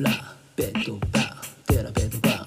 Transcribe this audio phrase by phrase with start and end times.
[0.00, 0.10] ラ
[0.54, 2.46] ベッドバーデラベッドバー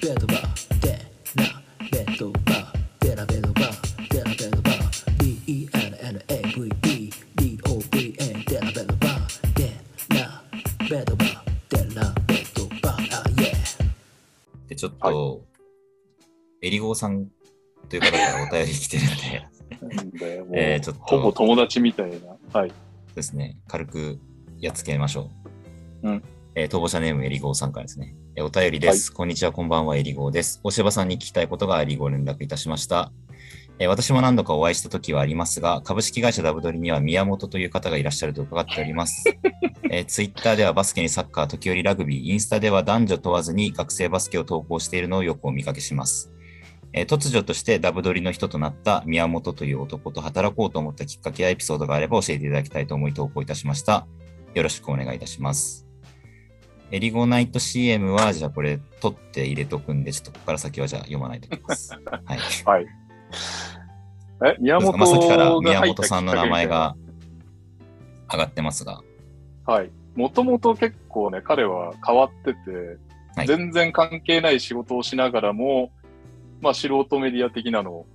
[0.00, 0.92] ベッドバーデ
[1.34, 1.44] ラ
[1.90, 5.14] ベッドバーデラベッドバーデラベッドバー
[6.38, 8.14] DENNAVD DOVA
[8.48, 9.74] デラベッドバーデ
[10.14, 10.44] ラ
[10.88, 11.28] ベッドバー
[11.70, 15.44] デラベッドバーあイエーで、ちょっと、
[16.62, 17.26] えりごーさん
[17.88, 19.02] という方からお便り来てる
[20.04, 22.36] んで、えーちょっとほぼ友達みたいな。
[22.52, 22.72] はい。
[23.16, 24.20] ですね、軽く
[24.60, 25.28] やっつけましょ
[26.04, 26.10] う。
[26.10, 26.22] うん。
[26.56, 28.14] えー、逃亡者ネームえりごーさんからですね。
[28.36, 30.60] えーお便りです、こんにちは、こんばんは、えりごーです。
[30.62, 33.12] 大柴さんに聞きたいことがありご連絡いたしました。
[33.80, 39.24] えー私も何度かお会いした時はありますが、株式会社ダブドリには宮本という方がいらっしゃると伺っております。
[39.90, 46.32] えー、ツイッターではバスケにサッカー、時折ラグビー、インスタでは男女問わずに学生バスケを投稿しているのをよくお見かけします。
[46.92, 54.06] えー突如としてダブドリの人となった宮本という男と働こうと思ったきっかけやエピソードがあれば教えていただきたいと思い投稿いたしました。
[54.54, 55.84] よろしくお願いいたします。
[56.94, 61.92] エリゴナイト CM は、じゃあこれ取って入れとくんで、ちょっとここから先はじゃあ読まないといけないです。
[62.06, 62.38] はい。
[62.64, 62.86] はい。
[64.46, 66.94] え、宮本まあ、さっきから宮本さんの名前が
[68.30, 69.02] 上がってますが、
[69.66, 69.90] はい。
[70.14, 72.70] もともと結構ね、彼は変わってて、
[73.34, 75.90] はい全然関係ない仕事をしながらも、
[76.60, 78.06] まあ素人メディア的なの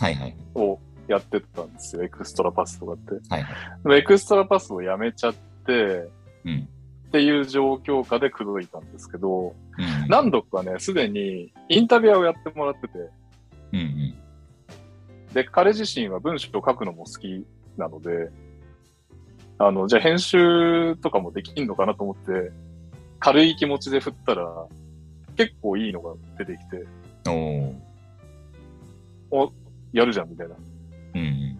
[0.00, 0.36] はいはい。
[0.56, 2.02] をやってたんですよ。
[2.02, 3.12] エクストラパスとかって。
[3.32, 3.98] はいはい。
[4.00, 6.08] エクストラパスをやめちゃって、
[6.44, 6.68] うん。
[7.14, 10.08] っていう状況下で口説いたんですけど、うん。
[10.08, 12.98] 何度かね、すでにインタビュアーをやってもらってて、
[13.72, 14.14] うんうん。
[15.32, 18.30] で、彼自身は文章を書くのも好きなので、
[19.58, 22.50] あの、じゃあ編集とかもできんのかなと思って、
[23.20, 24.66] 軽い気持ちで振ったら、
[25.36, 26.84] 結構いいのが出てきて、
[29.30, 29.52] おー。
[29.92, 30.56] やるじゃんみたいな。
[31.14, 31.58] うんうん。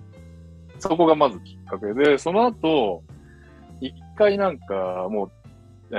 [0.80, 3.05] そこがまずきっかけで、その後、
[3.80, 5.44] 一回なんかもう、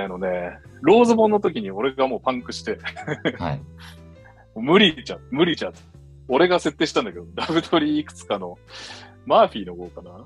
[0.02, 2.78] あのね、ローズボンの時に俺がもうパンクして、
[3.38, 3.60] はい。
[4.54, 5.72] 無理じゃん、無理じゃん。
[6.28, 8.58] 俺が設定したんだけど、ダブドリいくつかの、
[9.26, 10.24] マーフィーの号かな？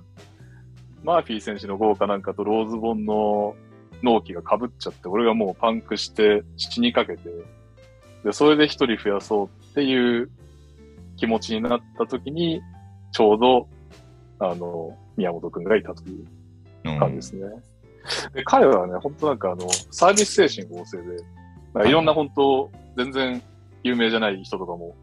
[1.03, 3.55] マーフィー選手の号かなんかとローズボンの
[4.03, 7.31] 納期が被っちゃって、俺がもうパンクして死にかけて、
[8.25, 10.31] で、それで一人増やそうっていう
[11.17, 12.61] 気持ちになった時に、
[13.13, 13.69] ちょうど、
[14.39, 16.27] あの、宮本くんがいたという
[16.85, 17.47] うん感じですね。
[18.35, 21.23] で彼はね、本当なんかあの、サービス精神旺盛で、
[21.75, 23.43] なんかいろんな本当、全然
[23.83, 24.95] 有名じゃない人とかも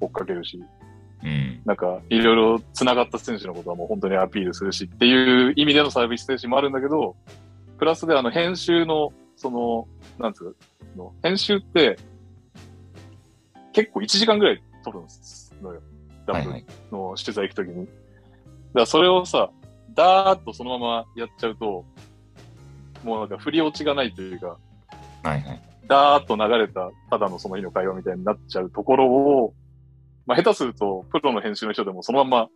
[0.00, 0.62] 追っかけるし、
[1.22, 1.62] うん。
[1.64, 7.16] なんかいろいろ繋がった選手のことはもう本当にアピールするしっていう意味でのサービス精神もあるんだけど、
[7.78, 9.88] プラスであの編集の、その、
[10.18, 10.56] なんつう
[10.96, 11.98] の、編集って
[13.72, 15.80] 結構1時間ぐらい撮るんですのよ。
[16.26, 16.50] ダブ。
[16.92, 17.86] の取材行くときに。
[17.86, 17.92] だか
[18.74, 19.50] らそれをさ、
[19.94, 21.84] ダーッとそのままやっちゃうと、
[23.04, 24.56] もうなんか振り落ちがないというか、
[25.22, 25.60] はいはい。
[25.86, 29.54] ダーッと流れたただのその日の会話みたいになっちゃうところを、
[30.26, 32.48] まあ下手するとプロの編集の人でもそのまま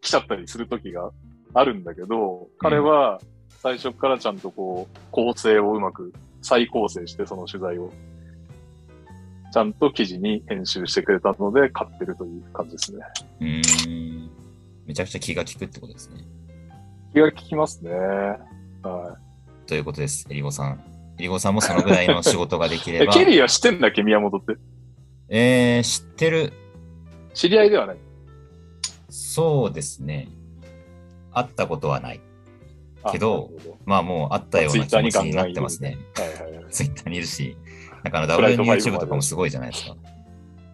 [0.00, 1.10] 来ちゃったりするときが
[1.52, 3.20] あるんだけど、彼は
[3.62, 7.92] 最初からちゃんとこう構成をうまく再構成してその取材を
[9.52, 13.04] ちゃんと記事に編集してくれたので買ってるという感じですね。
[13.40, 14.30] うーん。
[14.86, 16.24] めちゃくちゃ気が利くってことですね。
[17.12, 17.90] 気が利きますね。
[18.82, 19.18] は
[19.66, 20.80] ということです、えりごさん。
[21.18, 22.92] えりごさんもそのぐらいの仕事ができい。
[22.92, 23.12] れ え、ば。
[23.12, 24.56] ケリーは知ってんだっけ宮本って？
[25.28, 26.52] えー、知ってる。
[27.34, 27.96] 知り合いではない？
[29.08, 30.28] そうですね。
[31.32, 32.20] 会ったことはない。
[33.02, 35.96] あけどなるほまあもう会ったような気持ちになってますね。
[36.70, 37.56] ツイッターにいるし、
[38.02, 39.96] なんかあの WNYouTube とかもすごいじゃないですか。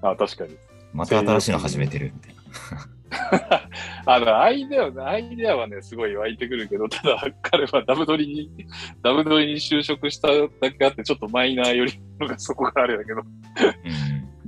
[0.03, 0.57] あ、確かに。
[0.93, 2.35] また新しいの始めてるみたい
[3.51, 3.61] な。
[4.09, 8.67] あの、アイデアは、アイデアはね、すごい湧いてくるけど、ただ、彼はダブドリに、
[9.03, 13.23] ダブドリに就職しただけあって、ちょっとマイナーよりのがそこがあれだけど、う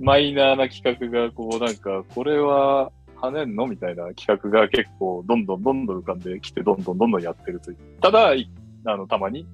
[0.00, 0.04] ん。
[0.04, 7.78] マイナーな企画が、こう、なんか、これは、跳ねんのみたいな企画が結構、どんどんどんどん浮かんできて、どんどんどんどんやってるという。
[8.00, 8.48] ただ、い
[8.84, 9.44] あの、たまに、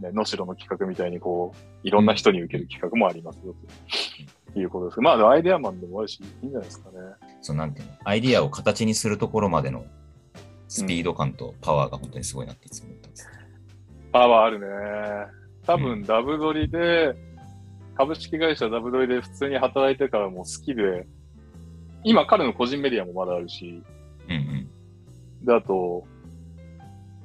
[0.00, 3.54] ね、能代の企画みたいに、こう、いろんな人に受ける企画もありますよ、
[4.54, 5.00] ということです。
[5.02, 6.96] まあ、アイデアマンでもあるし、いいんじゃないですかね。
[7.42, 9.84] そうなんていうの、アイディアを形にするところまでの
[10.68, 13.28] スピード感とパワーが本当にすごいなっていつも思ってます。
[14.12, 14.66] パワーあるね。
[15.66, 17.14] 多う分、ダブドリで、
[17.96, 21.06] 株式会社ダブドリで普通に働いてからも好きで、
[22.02, 23.82] 今彼の個人メディアもまだあるし、
[24.28, 24.36] うんう
[25.42, 25.46] ん。
[25.46, 26.04] で、あと、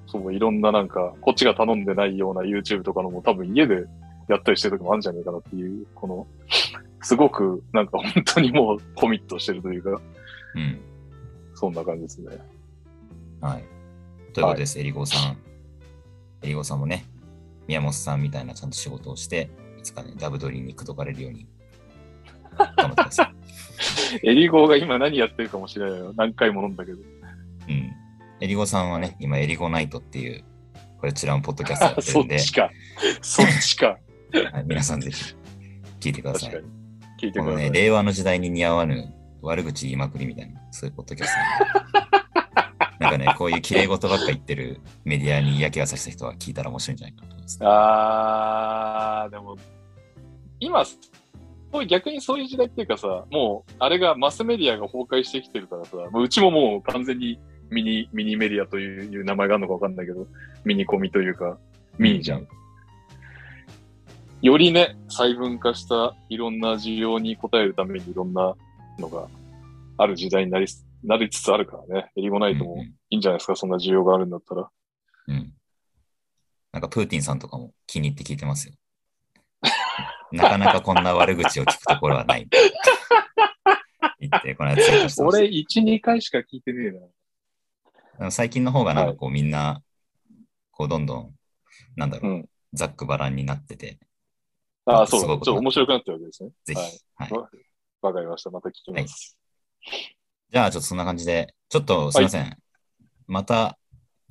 [0.08, 3.86] そう、いろんななんか、こっちが頼んでないような YouTube とかのも多分家で
[4.28, 6.28] やったりしてる時もあるんじゃないかなっていう、この、
[7.06, 10.02] すごくなんか本当にもうコミットしてるというか、
[10.56, 10.80] うん。
[11.54, 12.36] そんな感じですね。
[13.40, 13.64] はい。
[14.34, 15.38] ということです、えりごさん。
[16.42, 17.06] えりごさんもね、
[17.68, 21.46] 宮本さんみたいなちゃんと仕事をして、いつかね、ダブドリに口説かれるように
[22.58, 23.32] 頑張ってくださ
[24.22, 24.26] い。
[24.28, 26.12] エリゴが今何やってるかもしれないよ。
[26.18, 26.98] 何回も飲んだけど。
[26.98, 27.92] うん。
[28.42, 30.44] エリゴさんはね、今、エリゴナイトっていう、
[31.00, 32.72] こちらもポッドキャストやってそるんで、 っちか。
[33.22, 34.00] そっちか。
[34.52, 35.36] はい皆さんぜひ
[36.00, 36.85] 聞いてください。
[37.20, 37.72] 聞いてください。
[37.72, 42.16] 令和の時代に似合わぬ悪口言いまくりみたいな、そういうポッドキャストなんで。
[43.00, 47.60] なんかね、こういう綺麗事ばっか言ってるメディアに嫌気がさせた人は聞いたら面白いんじゃないかと思います。
[47.62, 49.58] あー、でも、
[50.60, 50.86] 今、
[51.88, 57.40] 逆にそういう時代っていうかさ、もう、あれがマスメディアが崩壊してきてるからさ、もううちももう完全に
[57.70, 60.28] ミニ、ミニメディアという名前があるのかわかんないけど、
[60.64, 61.58] ミニコミというか、
[61.98, 62.48] ミニじゃん。
[64.42, 68.56] よりね、細分化したいろんな需要に応えるためにいろんな
[69.00, 69.28] のが
[69.98, 72.12] ある時代になりす、なりつつあるからね。
[72.16, 74.70] エリゴナイトもいいんじゃないですか、そんな需要があるんだったら。
[75.28, 75.54] うんうん
[76.72, 78.74] なんかプーティンさんとかも気に入って聞いてますよ。
[80.34, 82.50] なかなかこんな悪口を聞くところはない。
[84.20, 86.92] 言って、この間ツイートして俺、1、2回しか聞いてね
[88.20, 88.30] えな。
[88.30, 89.82] 最近の方がなんかこうみんな、
[90.72, 91.36] こうどんどん、
[91.96, 94.00] なんだろう、うんざっくばらんになってて、
[94.86, 96.50] ああ、そうちょっと面白くなってるわけですね。
[96.64, 96.80] ぜひ。
[96.80, 97.32] はいはい。
[97.34, 97.50] わ
[98.02, 98.52] わかりました。
[98.52, 99.38] また聞きます。
[100.52, 102.58] じゃあちょっとそんな感じで、ちょっとすいません。
[103.28, 103.78] また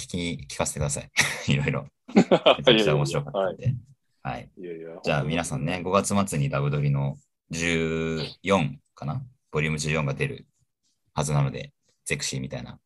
[0.00, 1.10] 聞き、聞かせてください。
[1.52, 1.86] いろいろ。
[2.14, 3.74] めちゃくちゃ面白かったんで。
[4.22, 4.50] はい。
[4.56, 5.00] いやいや。
[5.02, 7.16] じゃあ皆さんね、5月末にダブドリの
[7.50, 9.22] 14かな？
[9.50, 10.46] ボリューム14が出る
[11.12, 11.72] はずなので、
[12.04, 12.78] ゼクシーみたいな、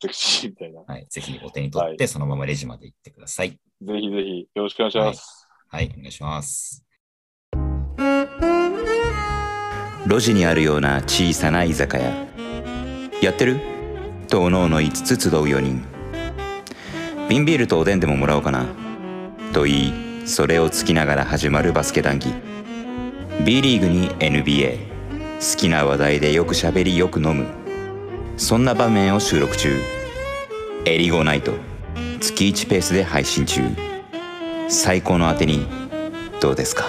[0.00, 0.82] セクシーみたいな。
[0.82, 3.50] はい、ぜひお手に取って、はそのままレジまで行ってください。
[3.50, 5.35] ぜひぜひ、よろしくお願いします。
[5.68, 6.84] はい、お願いします。
[10.06, 12.26] 路地にあるような小さな居酒屋。
[13.20, 13.60] やってる？
[14.28, 15.84] とおのおの5つ集う4人。
[17.28, 18.66] 瓶ビールとおでんでももらおうかな。
[19.52, 22.32] と言いそれをつきながら始まるバスケ談義。
[23.44, 24.78] B リーグに NBA
[25.40, 27.46] 好きな話題でよくしゃべりよく飲む。
[28.36, 29.76] そんな場面を収録中。
[30.84, 31.52] エリゴナイト。
[32.20, 33.62] 月1ペースで配信中。
[34.68, 35.66] 最高のあてに
[36.40, 36.84] どうですか？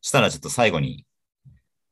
[0.00, 1.04] したらちょっと最後に、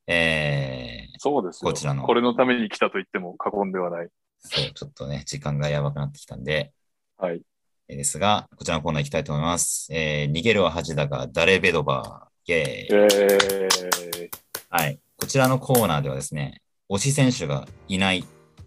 [0.06, 1.70] えー、そうですよ。
[1.70, 4.08] こちらのこれのために来たと言っても過言ではない。
[4.38, 6.72] そう、ちょっとね、時間がやばくなってきたんで、
[7.18, 7.42] はい。
[7.88, 9.88] えーですが、こちらのコーナー行きたいと思います。
[9.92, 14.30] えー、逃げるは恥だが、誰ベドバー、イェーイえー、
[14.70, 15.00] はい。
[15.18, 18.24] こちらのコーナーではですね、推し選手がいない、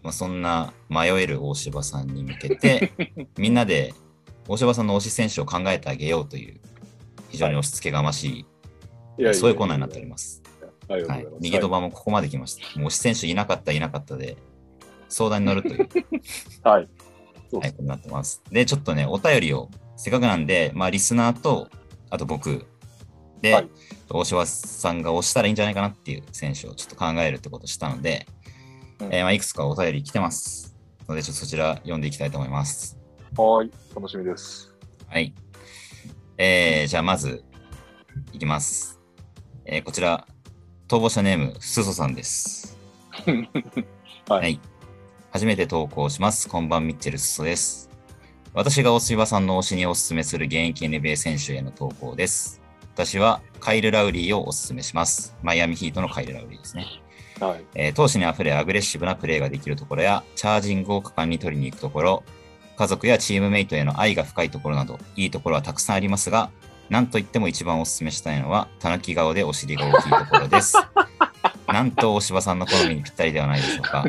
[0.08, 2.94] まあ、そんな迷える大柴さんに向けて、
[3.38, 3.94] みんなで
[4.48, 6.62] 大柴さんの推し選手を考えてあげようという、
[7.28, 8.46] 非常に押し付けがまし
[9.18, 10.42] い、いやそういうコーナーになっております。
[10.88, 11.04] はい。
[11.04, 12.80] 逃げ飛ばもここまで来ました。
[12.80, 14.38] もう推し選手いなかった、いなかったで、
[15.10, 15.90] 相談に乗るという、
[16.64, 16.88] はい。
[17.52, 17.74] はい。
[17.74, 18.42] とになってます。
[18.50, 21.68] で、ちょっとね、お便りを、せっかくなんで、まあ、リスナーと、
[22.10, 22.66] あと僕
[23.42, 23.70] で、はい
[24.10, 28.37] 大柴さんが推したらいいんじゃないかなっていう選手をちょっと考えるってことをしたので、うん
[29.00, 30.76] えーまあ、いくつかお便り来てます。
[31.08, 32.98] ので、ちょっとそちら読んでいきたいと思います。
[33.36, 33.72] はい。
[33.96, 34.74] 楽しみです。
[35.08, 35.34] はい。
[36.38, 37.44] えー、じゃあ、まず、
[38.34, 39.00] いきます。
[39.66, 40.28] えーこちら、
[40.88, 42.78] 逃亡者ネーム、すそさんです。
[44.30, 44.60] はいはい。
[45.32, 46.48] 初めて投稿します。
[46.50, 47.90] こんばん、ミッチェル・すそです。
[48.54, 52.62] 私が大柴さんの推しにおすすめする現役 NBA 選手への投稿です。
[52.96, 55.36] 私はカイル・ラウリーをおすすめします。
[55.44, 56.88] マイアミヒートのカイル・ラウリーですね。
[57.40, 57.64] はい。
[57.76, 62.24] えー闘志にあふれアグレッシブなプレーができるところや、チャージングを果敢に取りに行くところ、
[62.78, 66.50] 家族やチームメイトへの愛が深いところなど、いいところはたくさんありますが、
[66.90, 70.76] なんといっても一番お勧めしたいのは、たぬき顔でお尻が大きいところです。
[71.68, 74.06] なんと大柴さんの好みにぴったりではないでしょうか。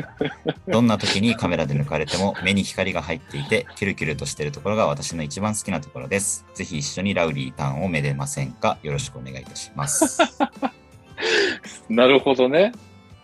[0.67, 6.45] どんな時にカメラで抜かれても目に光が入っていて、キュルキュルとしているところが私の一番好きなところです。
[6.53, 8.77] ぜひ一緒にラウリーターンをめでませんか？
[8.81, 10.19] よろしくお願いいたします。
[11.89, 12.71] なるほどね。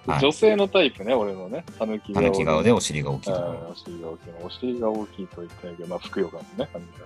[0.07, 1.65] はい女性のタイプね、俺のね。
[1.79, 4.45] たぬきたぬき顔でお尻が大きいお尻が大きいの。
[4.45, 6.69] お尻が大きいと言ってないけど、まあ、ふくよかのね。
[6.71, 7.00] たぬき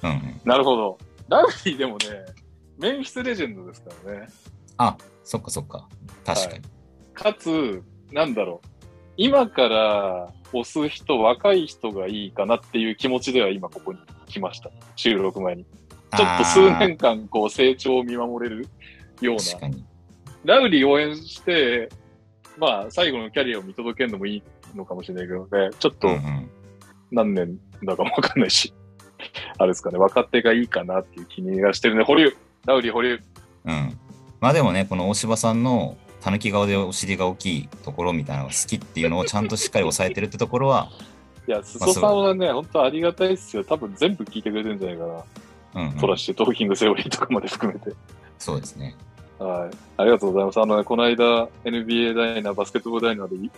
[0.00, 0.40] 顔うんうん。
[0.44, 0.98] なるほど。
[1.28, 2.04] ラウリーでもね、
[2.78, 4.28] メンフィスレジェンドですからね。
[4.76, 5.88] あ、そっかそっか。
[6.24, 6.64] 確かに。
[7.14, 8.68] かつ、なんだろう。
[9.16, 14.70] 今から押す人、若い人がいいかなっていう気持ちでは今ここに来ました。
[14.94, 15.64] 収録前に。
[16.16, 18.68] ちょっと数年間こう成長を見守れる
[19.20, 19.84] ような確かに。
[20.44, 21.88] ラウリー応援して、
[22.58, 24.42] まあ、最後のキャリアを見届けるのもいい
[24.74, 26.08] のかもしれないけどね、ちょっと
[27.10, 28.72] 何年だかもわかんないし、
[29.58, 32.04] あれですかね、若手がいいかなっていう気がしてるね。
[32.04, 32.34] 保留
[32.66, 33.20] ラウリー保留
[33.64, 33.98] うん。
[34.40, 40.90] まあでもね、この大柴さんのたぬき顔でお尻が大きいところみたいなのが好きっていうのをちゃんとしっかり抑えてるってところは、
[41.46, 43.64] いや、裾さんはね、本当ありがたいっすよ。
[43.64, 45.12] 多分全部聞いてくれてるんじゃないかな。
[45.82, 47.92] うん、うんトラッシュ、トーキングセオリーとかまで含めて。
[48.38, 48.96] そうですね。
[49.38, 49.76] はい。
[49.98, 50.60] ありがとうございます。
[50.60, 53.50] あのね、この間、NBA ダイナー、バスケットボールダイナーで、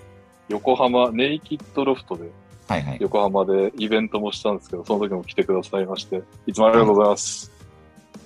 [0.49, 2.31] 横浜、ネイキッドロフトで、
[2.67, 2.99] はいはい。
[3.01, 7.51] 横浜でイベントもしたんですけど、その時も来てくださいまして、いつもありがとうございます。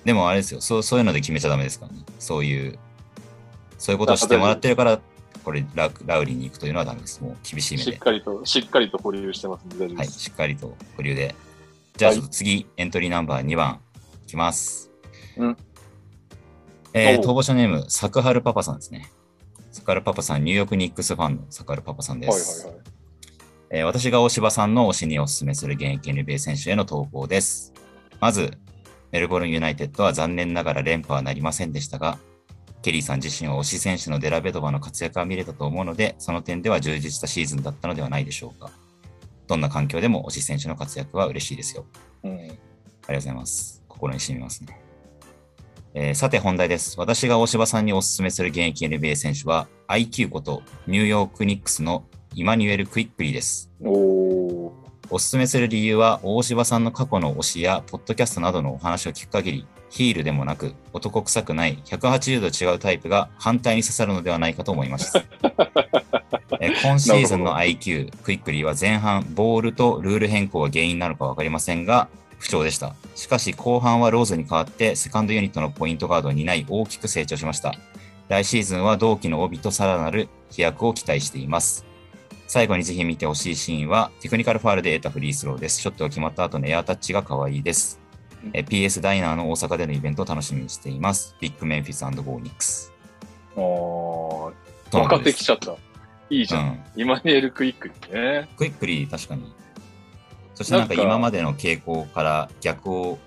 [0.03, 1.99] でもあれですよそう、そういうので決めちゃダメですからね。
[2.19, 2.77] そういう、
[3.77, 4.99] そういうことをしてもらってるから、
[5.43, 7.21] これラ、ラウリーに行くというのはダメです。
[7.21, 7.91] もう厳しい目で。
[7.91, 10.07] しっかりと、しっかりと保留してますんではい。
[10.07, 11.35] しっかりと保留で。
[11.95, 13.79] じゃあ、はいエントリーナンバー2番、
[14.25, 14.89] いきます。
[15.37, 15.57] うん。
[16.93, 19.11] えー、おう逃亡者ネーム、サクハルパパさんですね。
[19.71, 22.67] サクハルパパさん、ニューヨークニックスファンのサクハルパパさんではいす。
[22.67, 22.83] はいはい。
[23.71, 27.73] えー私が大柴さんの推しにお勧めする現役 NBA 選手への投稿です。
[28.19, 28.51] まず、
[29.11, 32.19] メルボルンユナイテッドは残念ながら連覇はなりませんでしたが、
[32.83, 38.69] ケリーさん自身は推し選手のデラベドバの活躍が見れたと思うので、その点では充実したシーズンだったのではないでしょうか。
[39.47, 41.85] どんな環境でも推し選手の活躍は嬉しいですよ。
[42.23, 42.31] うん。
[42.33, 43.83] ありがとうございます。
[43.87, 44.82] 心に染みますね。
[45.95, 46.99] えーさて本題です。
[46.99, 53.69] 私が大柴さんにお勧めする現役 NBA 選手は IQ ことニューヨークニックスのイマニュエル・クイックリーです。
[53.79, 54.71] おー。
[55.11, 65.13] お勧めする理由は大柴さんの過去の推しやポッドキャストなどのお話を聞く限りヒールでもなく男臭くない180度違うタイプが反対に刺さるのではないかと思います。
[66.59, 72.07] えー今シーズンの IQ、クイックリーは前半、ボールとルール変更が原因なのか分かりませんが、
[72.43, 72.93] 不調でした。
[73.15, 77.73] しかし後半はローズに代わってセカンドユニットのポイントガードを担い大きく成長しました。
[78.27, 81.85] 来シーズンは同期の帯とさらなる飛躍を期待しています。
[82.47, 85.79] 最後にぜひ見てほしいシーンは、テクニカルファールで得たフリースローです。
[85.79, 88.01] ショットが決まった後のエアタッチが可愛いです。
[88.51, 91.35] え PS ダイナーの大阪でのイベントを楽しみにしています。
[91.39, 92.91] Big Memphis Go Knicks。
[93.55, 94.53] おー。
[94.91, 95.75] とのことです分かってきちゃった。
[96.29, 96.83] いいじゃん。
[96.95, 97.01] うん。
[97.01, 98.49] イマニュエル・クイックにね。
[98.57, 99.53] クイックリー、確かに。
[100.63, 103.19] そしてなんか今までの傾向から逆を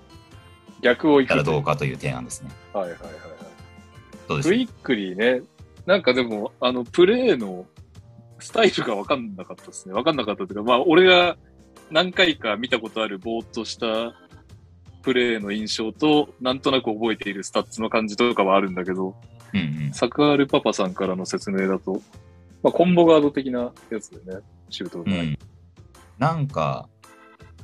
[0.82, 2.50] 逆を行くとたらどうかという提案ですね。
[2.72, 4.42] はいはいはいはい。
[4.42, 5.42] クイックリーね。
[5.86, 7.66] なんかでも、あの、プレーの
[8.40, 9.94] スタイルが分かんなかったですね。
[9.94, 11.36] 分かんなかったというか、まあ、俺が
[11.90, 14.14] 何回か見たことあるぼーっとした
[15.02, 19.14] プレーの印象と、なんとなく覚えているスタッツの感じとかはあるんだけど、
[19.54, 19.92] うんうん。
[19.92, 22.02] サクアルパパさんからの説明だと、
[22.62, 24.40] まあ、コンボガード的なやつでね、
[24.70, 25.38] シュートが、うん。
[26.18, 26.88] なんか、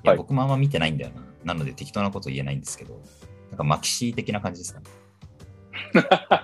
[0.04, 1.10] い僕もあんま見てないんだよ
[1.44, 1.54] な。
[1.54, 3.00] なので適当なこと言えないんですけど、
[3.50, 4.86] なんかマキシー的な感じですかね。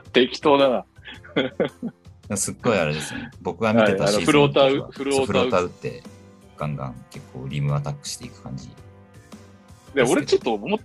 [0.12, 0.84] 適当だ
[2.28, 2.36] な。
[2.36, 3.30] すっごいあれですね。
[3.40, 6.02] 僕が見てたシーズンはフローターフローターフローター打って、
[6.56, 8.68] ガンガン結構リムアタックしていく感じ。
[9.94, 10.78] で、俺ちょっと思っ、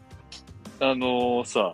[0.79, 1.73] あのーさ、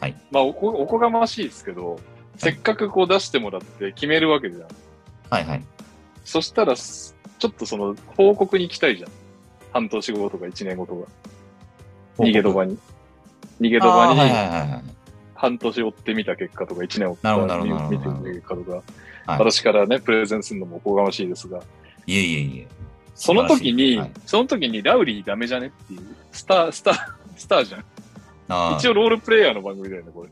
[0.00, 0.16] はい。
[0.30, 1.98] まあおこ、おこがましいですけど、
[2.36, 4.68] せっかくこう出してもらって決めるわけじゃん。
[5.30, 5.64] はいはい。
[6.24, 9.10] そしたら、すちょっとその、報告に行きたいじゃん。
[9.72, 11.08] 半年後とか1年後とか。
[12.18, 12.78] 逃げ場に。
[13.60, 14.82] 逃げあ場にーはいはいはいはい。
[15.34, 18.82] 半年追ってみた結果とか1年追ってみた結果とか、はい
[19.26, 21.62] 私からね、プレゼンするのもおこがましいですが、
[22.06, 22.68] いえいえいえ。
[23.14, 26.00] その時に、はいその時にラウリーダメじゃねっていう、
[26.30, 26.94] スター、スター、
[27.36, 27.84] スターじゃん。
[28.76, 30.28] 一応ロールプレイヤーの番組だよね、これ。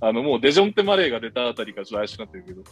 [0.00, 2.62] あの、もうデジョンテ・マレーが出たあたりからちょっと怪しくなってるけど、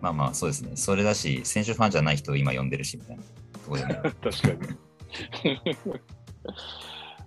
[0.00, 0.72] まあまあ、そうですね。
[0.76, 3.28] それだし、選手ファンじゃない人を今呼んでるし、みたいなと
[3.68, 4.00] ころでね。
[4.22, 5.58] 確かに。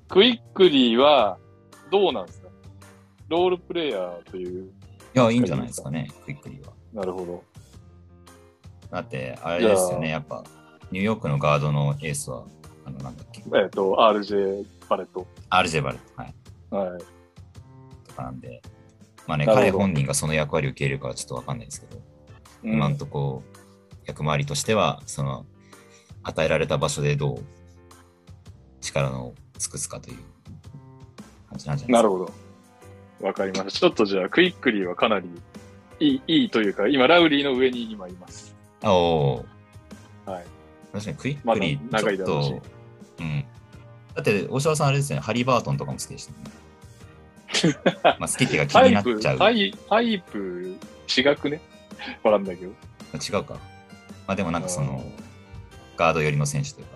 [0.07, 1.37] クイックリーは、
[1.91, 2.49] どうなんですか？
[3.27, 4.69] ロールプレイヤーという、い
[5.13, 6.73] や、いいんじゃないですかね、クイックリーは。
[6.93, 7.43] なるほど。
[8.91, 10.43] だって、あれですよね、やっぱ、
[10.91, 12.43] ニューヨークのガードのエースは、
[12.85, 15.27] あの、なんだっけ、えっ、と、RJ バレット。
[15.51, 17.01] RJ バレット、はい、はい。
[18.07, 18.61] とかなんで、
[19.27, 22.01] まあね、彼本人がその役割を受け入れるかはちょっとわかんないですけど、
[22.63, 23.43] うん今んとこ、
[24.05, 25.45] 役回りとしては、その、
[26.23, 27.39] 与えられた場所でどう
[28.81, 30.17] 力の尽くすかという
[31.49, 31.91] 感じなんじゃないですか。
[31.93, 32.33] なるほど。
[33.21, 33.79] わかりました。
[33.79, 35.29] ちょっとじゃあ、クイックリーはかなり
[35.99, 38.55] いい、いいというか、今、ラウリーの上に今います。
[38.81, 40.45] あおーはい。
[40.93, 42.61] 確かにクイックリー、ちょっだろうしと、
[43.19, 43.45] うん。
[44.15, 46.37] だって、大島さんあれですね、ハリー・バートンとかも好きでしたね。
[48.19, 49.37] まあ、好きっていうか気になっちゃう。
[49.37, 50.77] タイタイプ、
[51.17, 51.61] 違くね
[52.23, 52.71] わかんないけど。
[52.71, 53.55] 違うか。
[54.27, 55.03] まあでもなんかその、
[55.97, 56.87] ガード寄りの選手という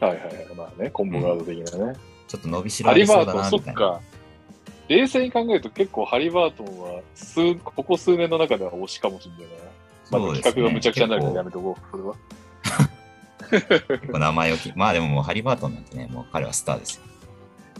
[0.00, 0.54] か、はいはいはい。
[0.56, 1.98] まあね、コンボガード的なね。
[2.28, 3.58] ちょっと伸びしろハありそうだなみいな。
[3.58, 4.00] ったか。
[4.88, 9.64] 冷静に考えると結構ハリバートンは数、ここ数年の中では推しかもしれないな。
[10.10, 12.14] まあ、そうです企画がむちゃくちゃになるからやめとこう、それは。
[13.50, 17.02] 結構名前をき、 まあでももうハリバートンなんてね、もう彼はスターですよ。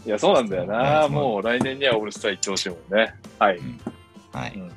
[0.05, 1.05] いや、そうなんだよはな。
[1.05, 3.13] いもう来年にはオールスター行ってほしいもんね。
[3.39, 3.59] はい。
[4.31, 4.53] はい。
[4.55, 4.71] うん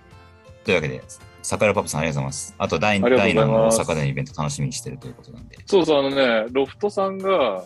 [0.69, 1.03] というわけで、
[1.41, 2.55] 桜パパさんありがとうございます。
[2.59, 5.57] あと、第第ます7の大阪でのイベント楽しみにしてるということなんで。
[5.65, 7.65] そうそう、あのね、ロフトさんが、は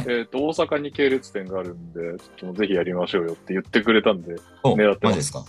[0.00, 2.00] いえっ、と、大阪に系列店があるんで、
[2.38, 5.44] ちょっとぜひやりましょうよって言ってくれたんで、お、狙ってますマジですか？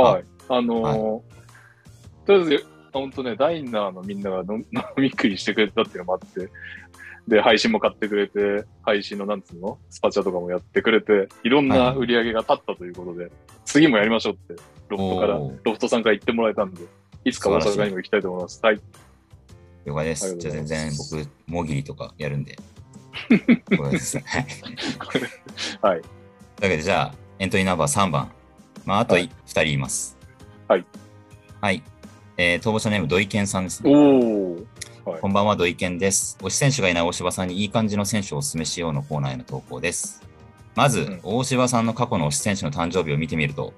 [0.00, 0.24] はい。
[0.48, 6.48] あのーとりあえず、本当ね、ダイナーのみんなが飲 飲み食いしてくれたっていうのもあって、
[7.28, 9.78] で、配信も買ってくれて、配信のなんつうの？
[9.90, 13.30] スパチャとかもやってくれて、いろんな売り上げが立ったということで、
[13.64, 16.82] 次もやりましょうって、ロフトから、ロフトさんから言ってもらえたんで、
[17.24, 18.60] いつか大阪にも行きたいと思います。
[18.62, 18.80] はい。
[19.86, 20.36] 了解です。
[20.36, 22.56] じゃあ全然僕、もぎりとかやるんで。
[23.76, 24.22] ごめんなさい。
[24.22, 24.46] はい。
[25.82, 26.00] はい。
[26.02, 26.08] というわ
[26.60, 28.30] けで、じゃあ、エントリーナンバー3番。
[28.84, 30.18] まあ、あとはい2人います。
[30.68, 30.84] はい。
[31.60, 31.82] はい。
[32.36, 33.90] えー、逃亡者ネーム、土井健さんですね。
[33.90, 34.66] おー。
[35.04, 35.20] はい。
[35.20, 36.38] こんばんは、土井健です。
[36.40, 40.22] 推し選手がいない大柴さんにいい感じの選手をお勧めしようのコーナーへの投稿です。
[40.74, 41.20] まず、うん。
[41.22, 43.74] 大柴さんの過去の推し選手の誕生日を見てみると、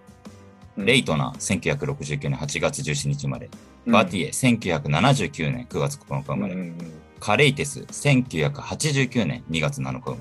[0.76, 0.86] うん。
[0.86, 3.50] レイトナー、1969年8月17日生まれ、
[3.86, 3.92] うん。
[3.92, 6.76] バティエ、1979年9月9日生まれ、うんうん
[7.18, 10.20] カレイテス、1989年2月7日生まれ、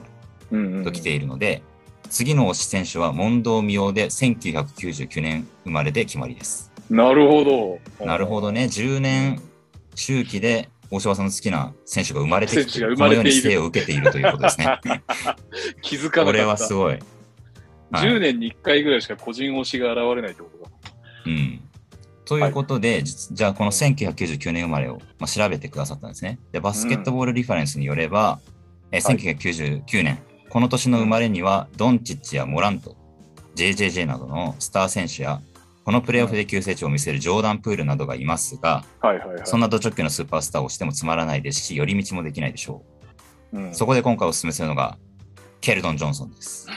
[0.54, 0.84] うんうんうん。
[0.86, 1.62] と来ているので、
[2.10, 6.72] 次の推し選手は問答未応で1999年生まれで決まりです。
[6.90, 8.06] なるほど。
[8.06, 9.40] なるほどね、10年
[9.96, 14.80] 周期で大柴さんの好きな選手が生まれてき選て、このように指定を受けているということですね。
[15.82, 16.26] 気づかなか。
[16.26, 16.94] これはすごい。
[16.94, 17.02] はい
[17.92, 20.70] 10年に1回ぐらいしか個人推しが現れないってことだ。
[21.28, 21.62] うん。
[22.26, 26.40] ということで、じじゃあこの1999年生まれを、まあ、調べてくださったんですね。
[26.52, 28.40] で、バスケットボールリファレンスによれば、
[28.92, 32.96] えーはい1999年、この年の生まれには、ドンチッチやモラント、
[33.56, 35.42] JJJ などのスター選手や、
[35.86, 39.42] このプレーオフで急成長を見せるジョーダン・プールなどがいますが、はいはいはい。
[39.44, 42.82] そんなド直球のスーパースターをしてもつまらないですし、寄り道もできないでしょ
[43.54, 43.76] うんう。
[43.76, 44.98] そこで今回お勧めするのが、
[45.62, 46.68] ケルドン・ジョンソンです。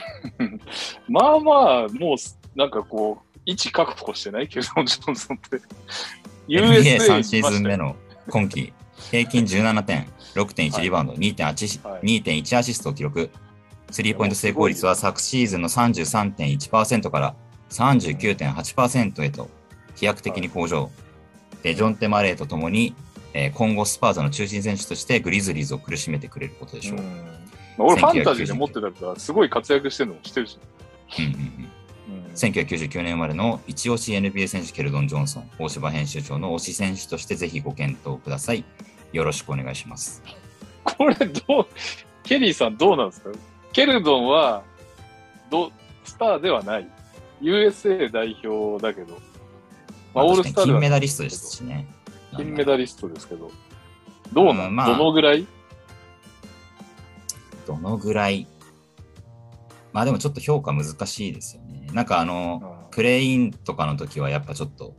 [1.09, 1.51] まあま
[1.85, 2.17] あ、もう、
[2.55, 5.57] なんかこう、位置確保してないケルドン・ジョンソンって。
[6.47, 7.85] NBA3 シにーズン目の。
[7.85, 7.95] の
[8.29, 8.73] 今季、
[9.09, 13.31] 平均17点、6.1リバウンド、2.8はい2.1アシストを記録。
[13.89, 17.35] スリーポイント成功率は昨シーズンの33.1%から
[17.69, 19.49] 39.8%へと
[19.95, 20.89] 飛躍的に向上。
[21.63, 22.95] で、ジョンテ・マレーとともに、
[23.33, 26.97] えー今後スパーズの中心選手としてグリズリーズを苦しめてくれることでしょう。
[26.99, 27.25] うん
[27.81, 30.57] 俺、ファンタジーで持ってたから、すごい活躍してるのも知ってるし。
[31.19, 31.69] うんうんうんうん
[32.35, 38.63] 1999年生まれの一押し NBA 選手ケルドン・ジョンソン、大柴編集長の推し選手としてぜひご検討ください。
[39.11, 40.21] よろしくお願いします。
[40.83, 41.67] これ、どう、
[42.23, 43.29] ケリーさんどうなんですか？
[43.73, 44.63] ケルドンは、
[45.51, 45.71] ど、
[46.05, 46.87] スターではない。
[47.41, 49.17] USA 代表だけど、
[50.13, 51.87] まあ、オールスター金メダリストですしね。
[52.35, 53.51] 金メダリストですけど、
[54.33, 54.97] どうなん、うんまあ。
[54.97, 55.47] どのぐらい？
[57.65, 58.47] どのぐらい？
[59.93, 61.87] まあでもちょっと評価難しいですよね。
[61.93, 64.95] なんかあの、プレインとかの時はやっぱちょっと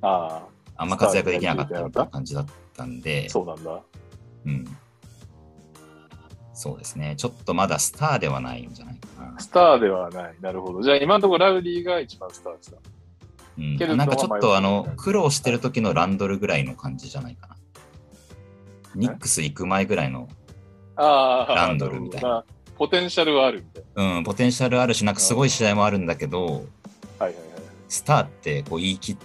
[0.00, 0.42] あ
[0.76, 3.26] あんま活躍できなかったみたいな感じだったんで。
[3.28, 3.82] あ、、そうなんだ。
[4.46, 4.64] うん。
[6.54, 7.14] そうですね。
[7.16, 9.40] ちょっとまだスターではないんじゃないかな。
[9.40, 10.34] スターではない。
[10.40, 10.82] なるほど。
[10.82, 12.76] じゃあ今のところラウリーが一番スターですか
[13.58, 17.56] うんケルトンはなんかちょっとあの苦労してる時のランドルぐらいの感じじゃないかな。
[18.94, 20.28] ニックス行く前ぐらいの、
[20.96, 22.46] ああ、ランドルみたいなるほど。
[22.76, 26.46] ポテンシャルはあるみたいうん、ポテンシャルあるし、なんかすごい試合もあるんだけど、な。
[26.52, 27.34] はいはいはい。
[27.88, 29.16] スターってこう言い切っ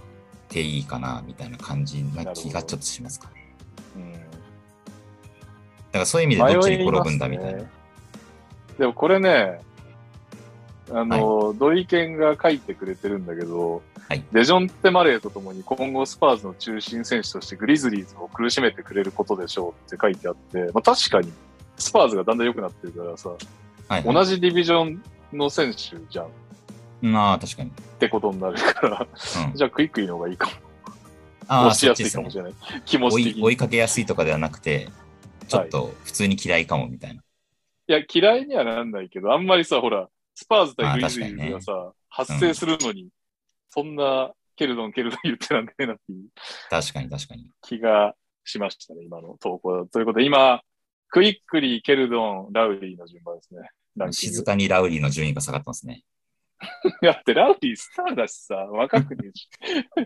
[0.49, 3.38] ていいかなみたいな感じな気がちょっとしますかね。
[5.91, 7.51] うんだからそういう意味でどっちに転ぶんだみたいな。
[7.51, 7.69] 迷いね
[8.77, 9.59] でもこれね、
[10.91, 21.31] あの、土井健が書いてくれてるんだけど、はいデジョンテ・マレーとともに今後スパーズの中心選手としてグリズリーズを苦しめてくれることでしょうって書いてあって、まあ、確かに
[21.77, 23.29] スパーズがだんだん良くなってるからさ、
[23.87, 26.29] はい、同じディビジョンの選手じゃんっ
[27.01, 27.71] まあ確かに。
[27.99, 29.07] てことになるから、
[29.47, 30.53] うん、じゃあクイックリーの方がいいかも。
[31.47, 32.81] あ押しやすいかもしれない。
[32.85, 33.39] 気持ち的に。
[33.39, 34.89] いい追いかけやすいとかではなくて、
[35.49, 37.21] ちょっと普通に嫌いかもみたいな。
[37.89, 43.09] や、嫌いにはならないけど、あんまりさ、ほら、スパーズ対グリズリーズがまさ、発生するのに、
[43.69, 46.27] そんな、ケルドン、ケルドン言ってらんねえなっていう
[46.69, 47.49] 確かに確かに。
[47.61, 49.87] 気がしましたね、今の投稿だと。
[49.87, 50.61] ということで、今、
[51.09, 54.11] クイックリー、ケルドン、ラウリーの順番ですね。
[54.11, 56.03] 静かにラウリーの順位が下がってますね。
[57.01, 59.49] だって、ラウリースターだしさ、若くねえし。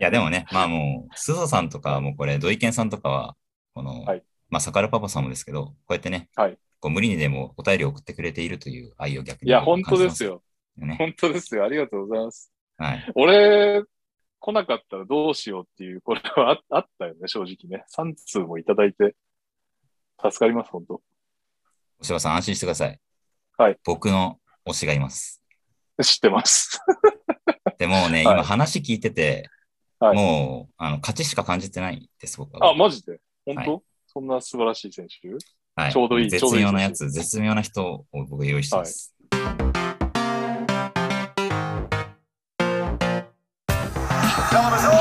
[0.00, 3.36] やでもね、まあもう、スゾさんとかもうこれ、土井健さんとかは、
[3.74, 4.22] この、はい
[4.54, 9.48] まあ、サカルパパさんもですけど、こうやってね、はいこう無理にでもお便りを送ってくれているという愛を逆に。
[9.48, 10.22] いや、本当です。
[10.22, 10.42] よ。
[10.76, 10.96] ね。
[10.98, 11.64] 本当ですよ。
[11.64, 12.52] ありがとうございます。
[12.76, 13.12] はい。
[13.14, 13.82] 俺、
[14.38, 17.86] 来なかったらどうしようっていう、これはああったよね、正直ね。
[17.96, 19.16] 3通もいただいて、
[20.22, 21.00] 助かります、本当。
[22.00, 23.00] お柴さん安心してください。
[23.56, 23.78] はい。
[23.82, 25.42] 僕の推しがいます。
[26.02, 26.80] 知ってます。
[27.78, 29.48] でもね、はい今話聞いてて、
[29.98, 32.72] はいもうあの勝ちしか感じてないです、僕は。
[32.72, 33.20] あ、マジで？
[33.46, 33.80] 本当、は
[34.16, 35.28] そんな素晴らしい選手？
[35.74, 39.12] はい、ちょうどいい絶妙なやつ、絶妙な人を僕用意してます。
[44.54, 44.93] Nicaragua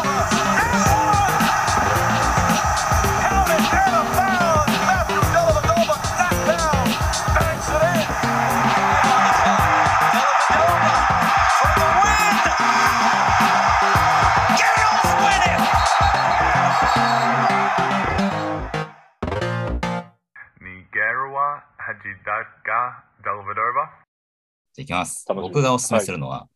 [24.74, 25.26] じゃあいきます。
[25.28, 26.48] 僕がおすすめするのは、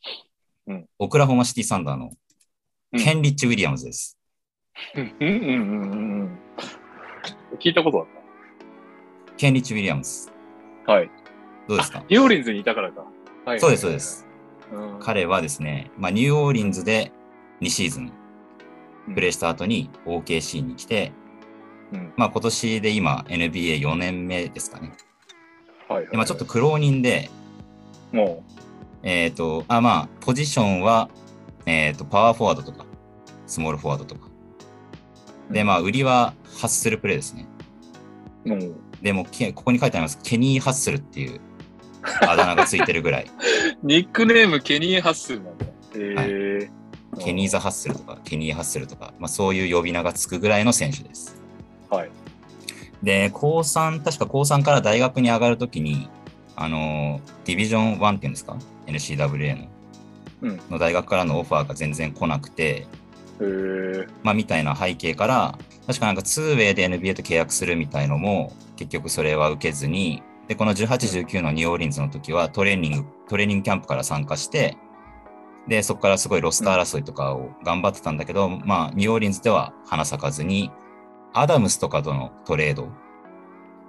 [0.68, 2.12] いうんオクラホマシティサンダーの
[2.94, 4.18] うんケンリッチ・ウィリアムズです。
[4.96, 6.40] うんうんうんうんうん。
[7.60, 8.06] 聞いたことあっ
[9.38, 10.32] ケンリッチ・ウィリアムズ。
[10.86, 10.92] た。
[10.94, 11.12] はい。
[11.68, 12.04] どうですか？
[12.10, 13.06] ニューオーリンズにいたからか。
[13.46, 14.00] はいそうです、そうで。
[14.00, 14.28] す。
[14.72, 17.12] うん、彼はですね、まあ、ニューオーリンズで
[17.62, 18.12] 2シーズン
[19.14, 21.14] プレーしした後に OKC に来て、
[21.94, 24.92] うんまあ、今年で今 NBA4 年目ですかね。
[25.88, 26.12] はい、はい。
[26.12, 27.30] でまあ、ちょっと苦労人で、
[28.12, 28.44] も
[29.04, 31.10] えっ、と、あ、まあ、ポジションは、
[31.66, 32.86] えっ、と、パワーフォワードとか、
[33.46, 34.30] スモールフォワードとか。
[35.50, 37.48] で、まあ、売りはハッスルプレーですね。
[38.46, 41.40] う、もう、でも、けここに書いてあります、ケニー・ハッスルっていう
[42.22, 43.28] あだ名がついてるぐらい、
[43.84, 45.66] ニックネームケニー・ハッスルなんだ。
[45.96, 46.70] えー。
[47.20, 51.42] ケニー・ザ・ハッスルとか、ケニー・ハッスルとか、まあ、そういう呼び名がつくぐらいの選手です。
[51.90, 52.10] はい。
[53.02, 56.10] で、高3、確か高3から大学に上がるときに、
[56.58, 59.68] あのー、ディビジョン1っていうんですか ?NCWA の,、
[60.42, 62.88] うんの大学からのオファーが全然来なくて、
[63.40, 64.10] えー。
[64.24, 74.78] まあ、みたいな背景から、確かなんか 2way で NBA と契約するみたいのも、結局それは受けずに、で、この18、19のニューオーリンズの時はトレーニング、トレーニングキャンプから参加して、
[75.68, 80.72] で、そこからすごいロスター争いとかを頑張ってたんだけど、まあ、ニューオーリンズでは花咲かずに、
[81.34, 82.88] アダムスとかとのトレード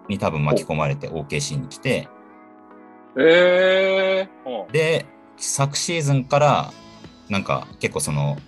[0.08, 2.08] に多分巻き込まれて OKC に来て、
[3.18, 4.28] え
[4.72, 6.72] で、昨シーズンから、
[7.28, 8.38] なんか結構その、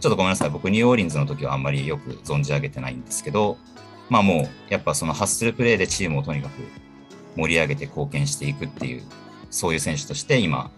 [0.00, 3.58] ちょっとごめんなさい、僕ニューオーリンズの時はあんまりよく存じ上げてないんですけど、
[4.08, 6.60] まあもう、やっぱそのハッスルプレーでチームをとにかく
[7.36, 9.02] 盛り上げて貢献していくっていう、
[9.50, 10.70] そういう選手として今、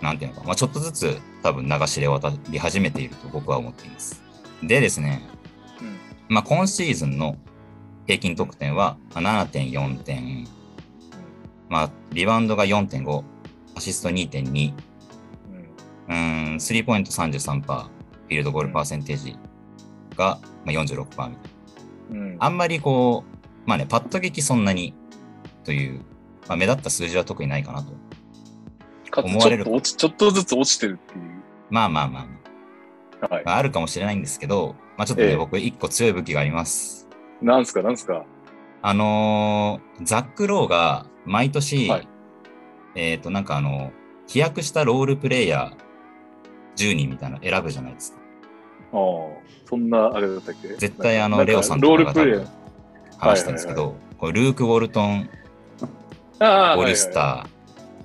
[0.00, 4.22] なんていうのか、まあちょっとずつ多分流しで渡り始めていると僕は思っています。
[4.62, 5.22] でですね、
[5.80, 6.34] うん。
[6.34, 7.36] まあ今シーズンの
[8.06, 10.46] 平均得点はまあ7.4点、
[11.72, 13.24] まあリバウンドが4.5、
[13.76, 14.74] アシスト2.2、
[16.08, 19.36] うーん、スリーポイント33%、フィールドゴールパーセンテージ
[20.16, 21.36] がまあ46%みたいな。
[22.10, 22.36] うん。
[22.38, 24.92] あんまりこう、まあね、パッと劇そんなに
[25.64, 26.00] という、
[26.46, 27.94] まあ、目立った数字は特にないかなと。
[29.22, 31.42] 思われるちょっと落ち、ちょっとずつ落ちてるっていう。
[31.70, 33.44] まあまあまあまあ、はい。
[33.46, 37.08] まあ、あるかもしれないんですけど、まあちょっとね、ええ僕一個強い武器があります。
[37.40, 38.26] なんすか、なんすか？
[38.82, 42.08] あのーザック・ローが毎年、はい
[42.94, 43.92] えっ、と、なんかあの、
[44.26, 48.18] 飛躍したロールプレイヤー10人みたいなの選ぶじゃないですか。
[48.92, 48.98] ああ、
[49.64, 50.68] そんなあれだったっけ？
[50.68, 52.62] 絶対あの、レオさんロとかが。
[53.18, 55.30] 話したんですけど、ルーク・ウォルトン、
[56.40, 57.61] ああ、オールスター、はいはい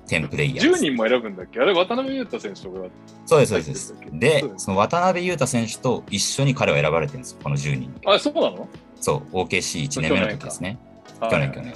[0.08, 0.84] テンプレイヤー10です。
[0.84, 1.60] 人も選ぶんだっけ？
[1.60, 2.88] あれ、渡辺裕太選手とかが。
[3.26, 7.94] そうです、そうですでその渡辺裕太選手と一緒に彼は選ばれてるんですよ、この10人。
[8.06, 8.68] あ、そうなの？
[9.00, 10.78] そう、OKC1 年目の時ですね。
[11.20, 11.74] 去年、去年。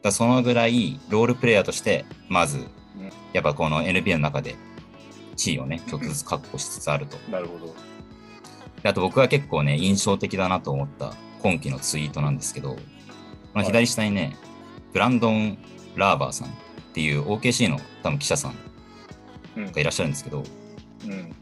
[0.00, 2.70] だそのぐらい、ロールプレイヤーとして、まずん、
[3.32, 4.54] やっぱこの NBA の中で
[5.34, 7.18] 地位をね、ちょっとずつ確保しつつあると。
[7.28, 7.74] あなるほど。
[8.82, 12.78] であと僕は結構ね、印象的だなと思った今期のツイートなんですけど、こ
[13.56, 14.36] の左下にね、
[14.92, 15.58] ブランドン・
[15.96, 16.54] ラーバーさん
[16.90, 18.54] っていう OKC の多分記者さん
[19.56, 20.42] うんがいらっしゃるんですけど、
[21.04, 21.28] うん。
[21.28, 21.34] で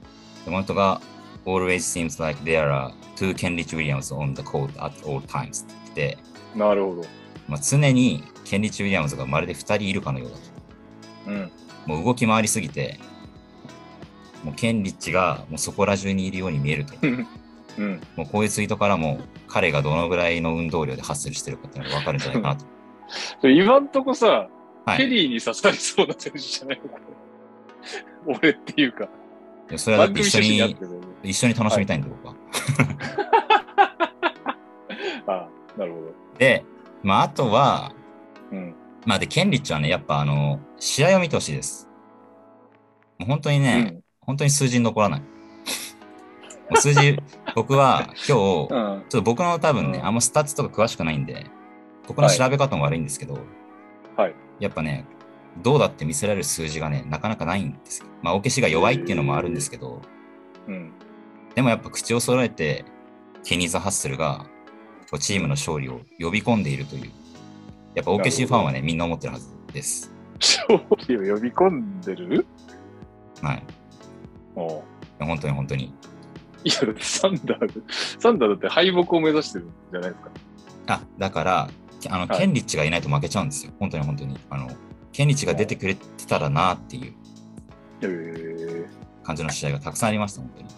[0.45, 1.01] この人が
[1.45, 5.67] Always seems like there are two Ken Rich Williams on the court at all times
[5.91, 6.19] って
[6.55, 7.03] なるほど。
[7.49, 10.43] まあ、常にケンリッチ・ウィリアムズがまるで2人いるかのようだと。
[11.27, 11.53] うん。
[11.87, 12.99] もう動き回りすぎて、
[14.43, 16.95] もうケンリッチがもうそこら中にいるように見えると。
[17.03, 18.01] うん。
[18.17, 22.67] もうこういうツイートからも彼がどのぐらいの運動量でハッスルしてるかっていうのが分かるんじゃないかなと。
[23.49, 24.49] 今んとこさ、
[24.87, 24.99] はい。
[24.99, 29.05] ケリーに刺さりそうな選手じゃないの俺っていうか。
[29.05, 30.77] いやそれは一緒に。
[31.23, 32.35] 一緒に楽しみたいんで、僕は。
[35.27, 36.15] あ あ、なるほど。
[36.39, 36.65] で、
[37.03, 37.93] まあ、あとは、
[38.53, 38.75] うん。
[39.05, 41.89] まあ、で、ケンリッチはね、やっぱあの、試合を見てほしいです。
[43.19, 45.23] もう本当にね、本当に数字に残らない。
[46.75, 47.19] 数字、
[47.55, 48.99] 僕は今日、ちょうん。
[49.01, 51.47] っと僕の多分ね、うんあんまスタッツとか詳しくないんで、
[52.07, 53.39] 僕の調べ方も悪いんですけど、
[54.17, 55.05] はいやっぱね、
[55.63, 58.07] どうだって見せられる数字がね、なかなかないんですよ。
[58.23, 60.03] まあ、 OKC が弱いっていうのもあるんですけど、
[60.67, 60.93] うん。
[61.55, 62.85] でもやっぱ口を揃えて、
[63.45, 64.47] ケニーザ・ハッスルが
[65.11, 67.11] こうチームの勝利を呼び込んでいるという、
[67.95, 70.13] やっぱ OKC ファンはね、みんな思ってるはずです。
[70.41, 72.47] 勝利を呼び込んでる？
[73.41, 73.57] はい。
[73.59, 73.61] い
[74.57, 74.83] お
[75.19, 75.95] 本当に本当に。
[76.65, 77.85] いや、だってサンダーズ、
[78.19, 80.31] サンダーだって敗北を目指してるんじゃないですか。
[80.89, 81.71] あ、だから、
[82.09, 83.73] あの、はいケンリッチがいないと負けちゃうんですよ。
[83.79, 84.39] 本当に本当に。
[84.51, 84.69] あの、
[85.13, 87.15] ケンリッチが出てくれてたらなっていう
[88.03, 88.87] えー、
[89.27, 90.69] 感じの試合がたくさんありました、本当に。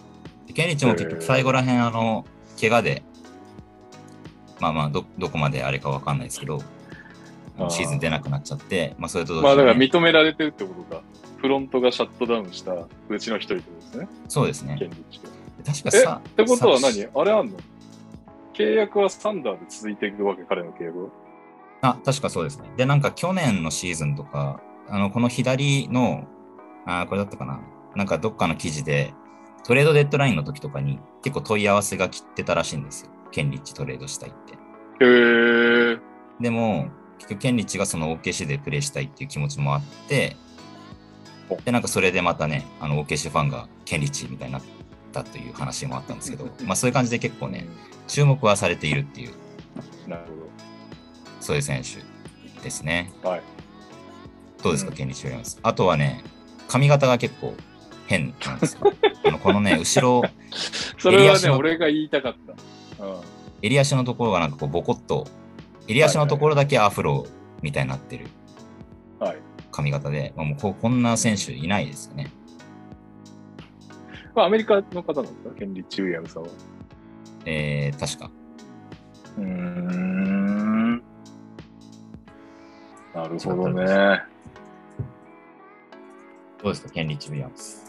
[0.47, 2.25] でケンリッチも結局最後らへん、あの、
[2.59, 3.03] 怪我で、
[4.59, 6.59] まあまあど、どこまであれかわかんないですけど、
[7.69, 11.01] シーズン出なくなっちゃって、まあ、それと同時まあだから認められてるってことか。
[11.37, 14.07] フロントがシャットダウンしたうちの一人ですね。
[14.27, 14.87] そうですねケ。
[14.87, 15.29] ンリッチが
[15.61, 17.57] え確かさ、ってことはさ何あれあんの？
[18.59, 21.09] 契約はサンダーで続いていくわけ、彼の契約は？
[21.81, 22.69] あ、確かそうですね。
[22.75, 26.27] で、なんか去年のシーズンとか、あの、この左の、
[26.85, 27.61] あーこれだったかな。
[27.95, 29.13] なんかどっかの記事で、
[29.63, 33.11] トレードデッドラインの時とかに結構問い合わせが来てたらしいんですよ。
[33.31, 34.53] ケンリッチトレードしたいって。
[35.05, 36.01] へー。
[36.41, 40.35] でも、結局ケンリッチがその OKC でプレーしたいっていう気持ちもあって
[41.49, 44.61] お、で、なんかそれでまたね、あの OKC ファンがケンリッチみたいになっ
[45.09, 47.67] たという話もあったんですけど、 まあそういう感じで結構ね、
[48.07, 49.33] 注目はされているっていう、
[50.07, 50.29] なるほ
[51.39, 52.03] そういう選手
[52.61, 53.11] ですね。
[53.23, 53.29] ど。
[53.29, 53.41] はい。
[54.61, 55.59] どうですか、うんケンリッチ・ウィリアムス。
[55.63, 56.23] あとはね、
[56.67, 57.55] 髪型が結構
[58.07, 58.91] 変なんですよ。
[59.25, 60.29] あのこのね、後ろ、
[60.97, 62.35] それはね、俺が言いたかっ
[62.97, 63.03] た。
[63.03, 63.21] うん。
[63.61, 65.27] 襟足のところがなんかこうボコッと、
[65.87, 67.25] 襟足のところだけアフロ
[67.61, 68.27] みたいになってる
[69.19, 69.37] はい。
[69.71, 72.31] 髪型で、まあ、もうここんな選手いないですよね。
[74.35, 75.55] まあ、アメリカの方なんですか？
[75.57, 76.49] ケンリッチ・ウィリアムさんは。
[77.45, 78.31] えー、確か。
[79.37, 80.97] うーん。
[83.13, 84.21] なるほどね。
[86.61, 87.85] どうですか、ケンリッチ・ウィリアムス。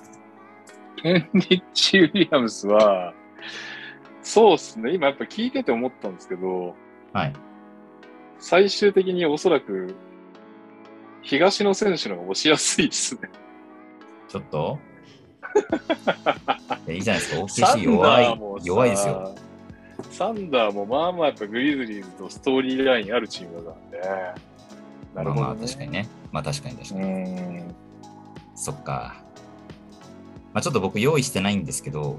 [0.96, 3.14] ケンリッチ・ウィリアムスは、
[4.22, 4.94] そうですね。
[4.94, 6.74] 今やっぱ聞いてて思ったんですけど、
[7.12, 7.32] はい。
[8.38, 9.94] 最終的におそらく、
[11.22, 13.28] 東の選手の方が押しやすいですね。
[14.28, 14.78] ちょっと？
[16.86, 19.34] いやいいじゃないですか、サ OKC ン弱い弱いですよ。。
[20.10, 23.76] サンダーもまあまあやっぱグリズリーズとストーリーラインあるチームだか
[24.08, 24.34] らね。
[25.14, 25.40] なるほど、ね。
[25.40, 26.08] まあまあ確かにね。
[26.32, 27.62] まあ確かに確かうに。
[28.54, 29.22] そっか。
[30.52, 32.16] まあちょっと僕用意してないんですけど、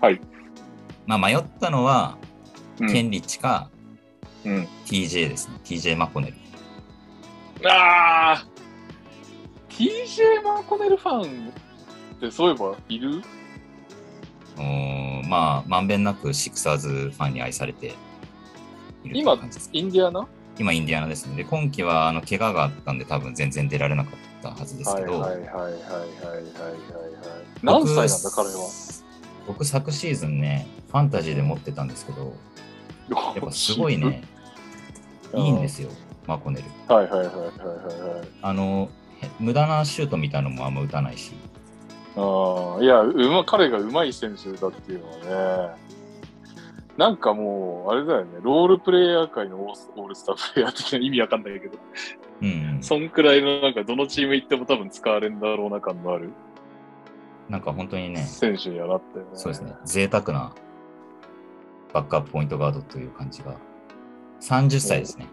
[0.00, 0.20] はい。
[1.06, 2.30] まあ迷ったのは、うん
[2.90, 3.70] ケンリッチか
[4.44, 4.68] うん。
[4.86, 5.54] TJ ですね。
[5.64, 6.34] TJ マコネル。
[7.68, 8.46] ああ
[9.68, 11.52] !TJ マコネルファン
[12.26, 13.22] ってそういえばいる？
[14.58, 17.94] うんまあまんべんなくシクサーズファンに愛されて
[19.04, 19.32] いる今
[19.72, 20.28] インディアナ？
[20.58, 21.36] 今インディアナですね。
[21.36, 25.20] で今季はあの怪我があったんで多分全然出られなかったはずですけど。
[25.20, 26.44] はいはいはいはいはいはいはい
[27.62, 29.02] 何歳なんだ彼は？
[29.46, 32.34] 僕昨シーズンねファンタジーで持ってたんですけど。
[33.08, 34.22] やっぱすごいね。
[35.34, 35.90] いいんですよ
[36.26, 36.94] マコネル。
[36.94, 38.28] はいはいはいはいはいはい。
[38.42, 38.90] あの
[39.38, 41.32] 無駄なシュートみたいなのもあんま打たないし。
[42.20, 45.80] ああ、いや、うま、彼が上手い選手だっていうのはね、
[46.96, 51.78] なんかもう、あれだよね、ロールプレイヤー界のオールスタープレイヤー的な意味わかんないけど、
[52.42, 52.82] うん、うん。
[52.82, 56.30] そんくらいのなんかどのチーム行っても多分使われんだろうな感のある
[57.48, 59.30] なんか本当にね、選手にはなったよね。
[59.34, 60.54] そうですね、贅沢な
[61.92, 63.56] バックアップポイントガードという感じが。
[64.40, 65.26] 30歳ですね。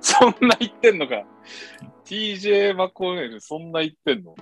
[0.00, 1.22] そんな言ってんのか。
[2.04, 4.34] TJ マコネル、そんな言ってんの？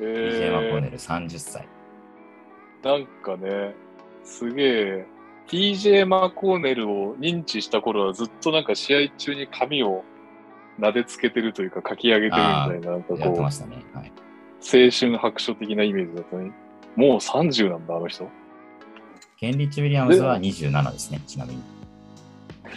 [0.00, 1.68] TJ マコえネル30歳。
[2.82, 3.74] ー、なんかね、
[4.24, 5.06] すげえ、
[5.48, 10.04] TJ マコーネルを認知した頃はずっとなんか試合中に髪を
[10.78, 13.44] 撫でつけてるというか書き上げてるみたいな、なんかこう、ね。
[13.92, 14.12] はい。
[14.62, 16.52] 青春白書的なイメージだったね。
[16.96, 18.28] もう30なんだ、あの人。
[19.36, 21.62] ケンリッチ・ウィリアムズは27ですね、ちなみに。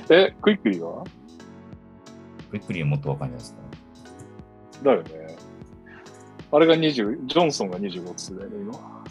[0.09, 1.03] え、クイックリーは？
[2.51, 3.57] クイックリーもっとわかんないですね。
[4.83, 5.22] だよね。
[6.55, 9.03] あれが20、ジョンソンが25っつってたよね、今。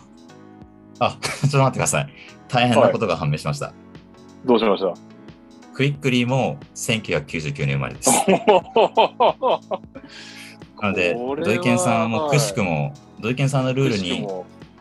[1.00, 2.08] あ、 ちょっと待ってください。
[2.46, 3.72] 大変なことが判明しました。
[4.44, 4.94] どうしました？
[5.74, 8.10] クイックリーも1999年生まれです。
[10.80, 14.28] なので、土井健さんもくしくも、も、土井健さんのルールに、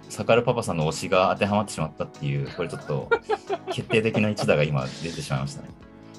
[0.10, 3.10] サカルパパさんの推しが当てはまってしまったっていう、これちょっと
[3.74, 5.70] 決定的な一打が今出てしまいましたね。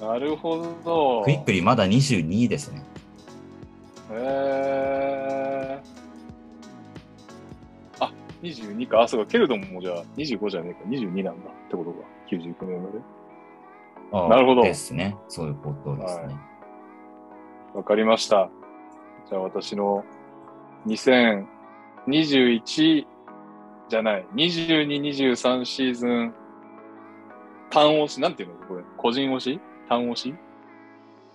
[0.01, 1.21] なるほど。
[1.23, 2.83] クイックリーまだ22ですね。
[4.11, 6.02] へーあ、
[8.43, 9.01] 22か。
[9.01, 9.31] あ、そうか。
[9.31, 10.81] ケルドンもじゃあ25じゃねえか。
[10.89, 11.97] 22なんだってことか。
[12.29, 12.99] 99年まで。
[14.11, 15.15] ああなるほどですね。
[15.27, 16.35] そういうことですね。
[17.73, 18.49] わかりました。
[19.27, 20.05] じゃあ私の
[20.85, 23.05] 2021
[23.89, 24.25] じゃない。
[24.35, 26.33] 22、23シーズン、
[27.69, 28.55] 単押し、なんていうの？
[28.67, 29.59] これ、個人押し？
[29.89, 30.35] 単押し？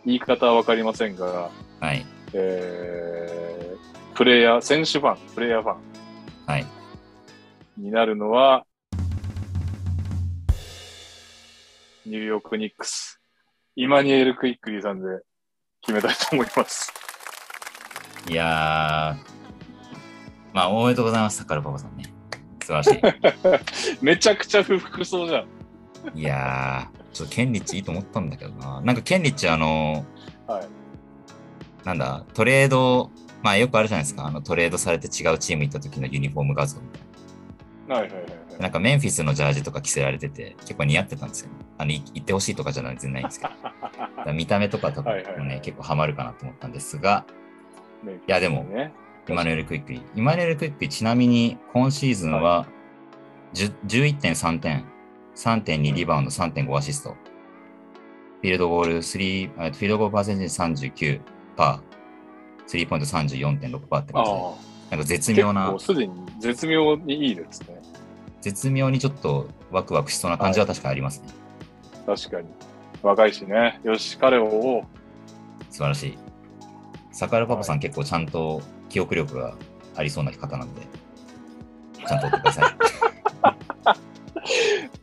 [0.05, 2.05] 言い方はわかりませんが、はい。
[2.35, 3.79] えー、
[4.17, 5.77] プレイヤー、選手ファン、プレイヤーファン
[6.47, 6.67] はい。
[7.79, 8.67] になるのは、
[12.05, 13.21] ニューヨークニックス、
[13.77, 15.07] イマニュエル・クイックリーさんで
[15.81, 16.93] 決めたいと思います。
[18.29, 22.05] いやー、まあ、おめでとうございます、サッカールパパさんね。
[22.65, 23.01] 素晴
[23.53, 26.19] らし めちゃくちゃ不服そうじゃん。
[26.19, 26.21] い。
[26.21, 28.81] いやー、ちょっとケンリッチいいと思ったんだけどな。
[28.81, 30.05] なんかケンリッチ、あの、
[30.49, 30.67] はい。
[31.85, 34.27] なんだ、トレード、まあよくあるじゃないですか。
[34.27, 37.08] あのトレードされて違うチーム行った時のユニフォーム画像みたいはい
[37.89, 38.57] はいはい、はな。
[38.57, 38.61] い。
[38.61, 41.55] なんかメンフィスのジャージとか着せられてて、結構似合ってたんですよ、ね。
[41.79, 43.47] あの、い行ってほしいとかじゃない全然ないんですけ
[44.27, 44.33] ど。
[44.33, 47.25] 見た目とかとかもね、はいはいはい結構ハマるかなと思ったんですが、
[48.05, 48.93] いいやでもね、
[49.29, 50.03] イマヌエル・クイックリー。
[50.19, 52.67] イマヌエル・クイックリー、ちなみに今シーズンは
[53.55, 54.85] 10 11.3点、
[55.35, 57.11] 3.2リバウンド、3.5アシスト。
[57.11, 61.21] フィールドゴール3、えフィールドゴールパーセンテージ39%、
[61.57, 67.81] パー、スリーポイント34.6%って感じで、なんか絶結妙な構、すでに絶妙にいいですね。
[68.41, 71.29] 絶妙にちょっとワクワクしそうな感じは確かありますね。
[72.07, 72.49] 確かに。
[73.03, 73.81] 若いしね。
[73.85, 74.85] よし、彼を。
[75.71, 76.19] 素晴らしい。
[77.13, 79.57] サカルパパさん結構ちゃんと記憶力が
[79.97, 80.83] ありそうな方なんで、
[82.07, 82.77] ちゃんと追ってください。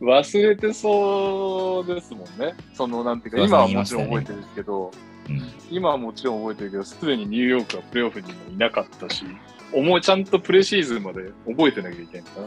[0.00, 2.54] 忘れてそうですもんね。
[2.74, 4.90] その、なんていうか、今はもちろん覚えてるけど、
[5.28, 5.42] うん。
[5.70, 9.24] 今はもちろん覚えてるけど、すでにニューヨークはプレーオフにもいなかったし、
[9.72, 12.46] 思い、ちゃんとプレシーズンまで覚えてなきゃいけないから。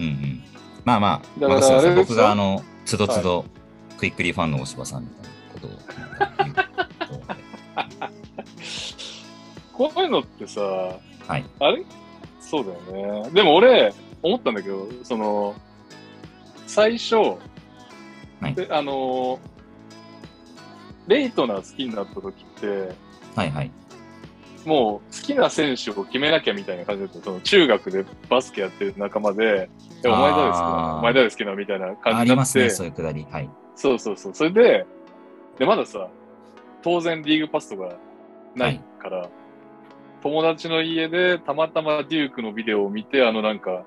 [0.00, 0.42] うんうん。
[0.84, 3.44] まあまあ、だからあ僕があの、つどつど、
[3.96, 5.70] クイックリーファンの大柴さんみたいなことを
[9.72, 11.00] こういうのってさ、は
[11.36, 11.44] い。
[11.60, 11.82] あれ？
[12.40, 12.80] そうだよ
[13.24, 13.30] ね。
[13.30, 15.54] でも俺、思ったんだけど、その、
[16.66, 17.38] 最初、は
[18.48, 19.40] いであの、
[21.06, 22.94] レイトナー好きになった時って、
[23.34, 23.70] はいはい。
[24.64, 27.22] もう好きな選手を決めなきゃみたいな感じだった。
[27.22, 29.68] その中学でバスケやってる仲間で、
[30.02, 33.26] えお前誰好きなお前誰好きなのみたいな感じあになって、りますね、そういうくだり。
[33.30, 33.50] はい。
[33.76, 34.34] そうそうそう。
[34.34, 34.86] それで、
[35.58, 36.08] で、まださ、
[36.82, 37.96] 当然リーグパスとか
[38.54, 39.28] ないから、
[40.22, 43.84] 友達の家でたまたまデュークのビデオを見て、あのなんか、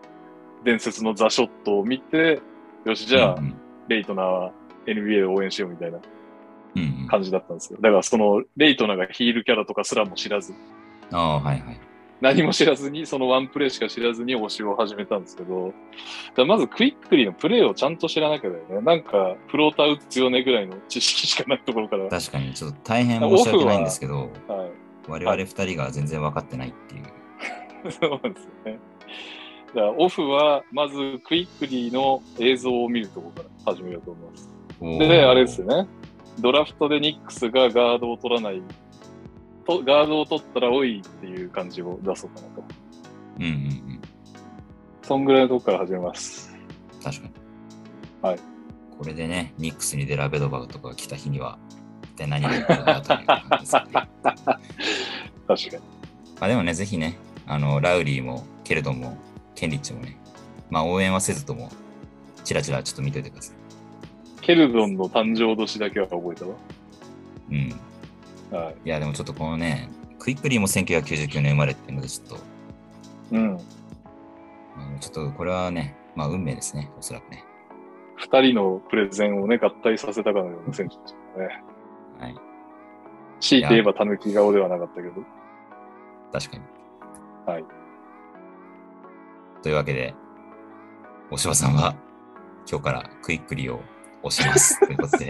[0.64, 2.42] 伝説のザ・ショットを見て、
[2.86, 3.56] よし、じゃあ、うん
[3.88, 4.52] レイトナーは
[4.86, 6.04] NBA を応援しようみたいなうん。
[6.04, 6.17] うんうん、
[7.10, 7.80] 感じだったんですよ。
[7.82, 10.54] だからその、レイトナーがヒールキャラとかすらも知らず、
[11.12, 11.80] ああ、はいはい。
[12.20, 15.74] 何も知らずに、そのワンプレーしか知らずに推しを始めたんですけど、
[16.36, 18.82] だまずクイックリーのプレーをちゃんと知らなきゃだよね。
[18.82, 22.10] なんか、フローター打つよねぐらいの知識しかないところから。
[22.10, 24.72] 確かに、ちょっと大変申し訳ないんですけど、はい。
[25.08, 27.00] 我々二人が全然分かってないってい
[27.88, 27.92] う。
[27.92, 28.80] そうなんですよね。
[29.68, 34.58] だからオフは、まずクイックリーの映像を見るところから始めようと思います。
[35.08, 35.88] で、あれですよね。
[36.40, 38.62] ドラフトでニックスがガードを取らない、
[39.66, 42.64] とガードを取ったら多いっていう感じを出そうかなと。
[43.40, 44.02] うんうんうん。
[45.02, 46.56] そんぐらいのとこから始めます。
[47.04, 47.32] 確かに。
[48.22, 48.40] はい。
[48.98, 51.58] これでね、ニックスにデラベドバグとかが来た日には、
[52.04, 53.92] 一体何が起こるのかという感じですよね。
[54.24, 54.58] 確か
[55.48, 55.78] に。
[56.40, 59.18] まあでもね、ぜひね、あの、ラウリーも、ケルドンも、
[59.56, 60.18] ケンリッチもね、
[60.70, 61.70] まあ応援はせずとも、
[62.44, 63.57] チラチラちょっと見ておいてください。
[64.42, 66.56] ケルドンの誕生年だけは覚えたわ。
[67.52, 68.58] うん。
[68.58, 68.76] はい。
[68.86, 72.44] いや、でもちょっとこのね、クイックリーも1999年生まれっていうので、ちょっと、
[73.32, 73.58] うん。
[74.78, 77.44] あのちょっとこれはね、まあ運命ですね、おそらくね。
[78.16, 81.64] 二人のプレゼンをね、合体させたかのような選手ですよね。
[82.20, 82.36] はい。
[83.40, 85.24] 強いて言えば狸顔ではなかったけど。
[86.32, 86.64] 確かに。
[87.46, 87.66] はい。
[89.62, 90.16] というわけで、
[91.30, 91.96] 大柴さんは
[92.70, 93.82] 今日からクイックリーを
[94.28, 94.80] 押します。
[94.86, 95.28] ということで、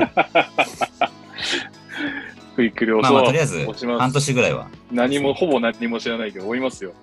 [2.55, 3.65] クイックリをまあまあとりあえず
[3.97, 6.93] 半年ぐらいは、何も、ほぼ何も知らないけど、追いますよ。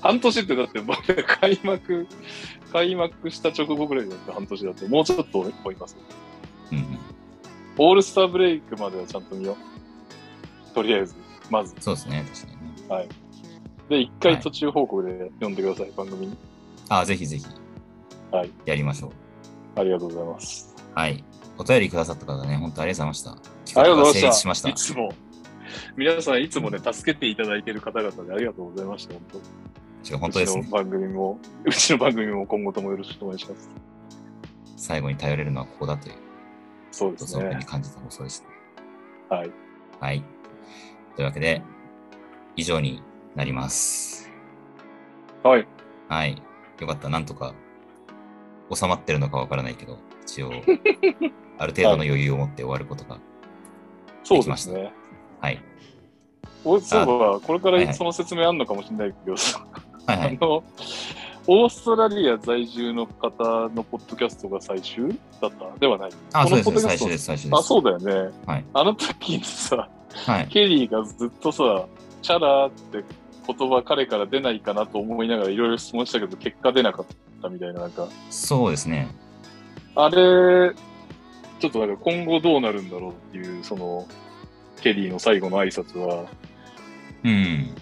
[0.00, 2.06] 半年ってだって、僕開幕、
[2.72, 5.96] 開幕した直後ぐらいだった半年だって、もうちょっと追います。
[6.70, 6.98] うんうん、
[7.78, 9.56] オールスターブレイクまではちゃんと見よ
[10.72, 10.74] う。
[10.74, 11.14] とりあえず、
[11.50, 11.74] まず。
[11.80, 12.88] そうですね、確かにね。
[12.88, 13.08] はい。
[13.88, 16.36] で、一回途中報告で読んでください、番組に。
[16.88, 17.44] ああ、ぜひぜひ、
[18.30, 18.50] はい。
[18.66, 19.80] やりましょう。
[19.80, 20.73] ありがとうございます。
[20.94, 21.24] はい。
[21.56, 23.80] お便りくださった方ね、本当ありがとうございました。
[23.80, 24.28] ありがとうございました。
[24.28, 24.68] 立しました。
[24.68, 25.12] いつも。
[25.96, 29.38] 皆さん、いつもね、助けていただいている方々でありがとうございました、本当。
[30.10, 30.72] 違う本当ですねうちの。
[30.72, 33.70] 番組も、うちの番組も今後ともよろしくお願いします。
[34.76, 36.14] 最後に頼れるのはここだという、
[36.90, 37.64] そうですねに。
[37.64, 38.48] 感じた放送ですね。
[39.28, 39.50] はい。
[40.00, 40.22] はい。
[41.16, 41.62] というわけで、
[42.56, 43.02] 以上に
[43.34, 44.30] なります。
[45.42, 45.66] はい。
[46.08, 46.42] はい。
[46.80, 47.08] よかった。
[47.08, 47.54] なんとか
[48.72, 50.50] 収まってるのかわからないけど、一応、
[51.58, 53.18] ある程度の余裕を持って終わることが。
[54.22, 54.92] そうですね。
[55.40, 55.60] はい。
[56.64, 59.36] おそういえば、これかはいはいらその説明あんのかもしれないけど、
[60.06, 60.38] はいはい。
[60.40, 60.64] あの、
[61.46, 65.08] オーストラリア在住の方のポッドキャストが最終
[65.42, 65.78] だった？
[65.78, 66.10] ではない。
[66.32, 67.60] あ、そうです最終です、最終です。
[67.60, 68.32] あ、そうだよね。
[68.46, 68.64] はい。
[68.72, 69.88] あの時にさ、
[70.26, 70.48] はい。
[70.48, 71.86] ケリーがずっとさ、
[72.22, 73.04] チャラーって
[73.46, 77.14] 言葉彼から出ないかなと思いながらいろいろ質問したけど、結果出なかった
[77.48, 79.08] みたいな、なんか、そうですね。
[79.94, 80.74] あれ、
[81.60, 84.06] ちょっとなんか今後どうなるんだろうっていう、その、
[84.80, 86.26] ケリーの最後の挨拶は、
[87.24, 87.74] うん。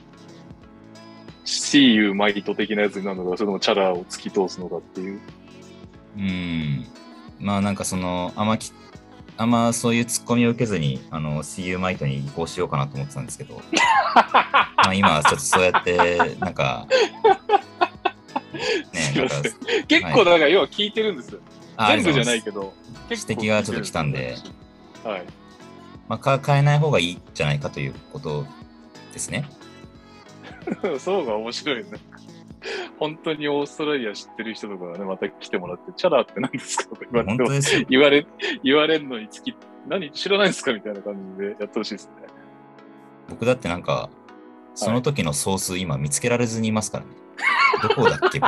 [1.45, 5.21] See you might 的なやつになるのか、それともチャラーを突き通すのかっていう。
[6.17, 6.87] うん。
[7.41, 8.73] まあなんかその、あんまき、
[9.37, 13.57] あんまそういうツッコミを受けずに、あの、CU マイトに移行しようかなと思ってたんですけど、
[14.15, 16.87] まあ今はちょっとそうやって、なんか、
[18.53, 21.41] ね結構なんか要は聞いてるんですよ。
[21.77, 22.75] あ全部じゃないけど、
[23.09, 24.37] 結構指摘がちょっと来たんで。
[25.05, 25.25] はい。
[26.09, 28.47] まあ、か変えない方がいいんじゃないかということ
[29.13, 29.49] ですね。
[30.99, 31.99] そうが面白いよね。
[32.99, 37.87] 本当にオーストラリア知ってる人とかがね、また来てもらって、チャラーって何ですかとか言われて。
[37.89, 38.27] 言われ、
[38.63, 39.55] 言われるのにつき、
[39.89, 42.29] 何知らないですかみたいな感じでやってほしいですね。
[43.29, 44.11] 僕だってなんか、
[44.75, 47.11] その時のソース今見つけられずにいますからね。
[47.83, 48.41] どこだっけ。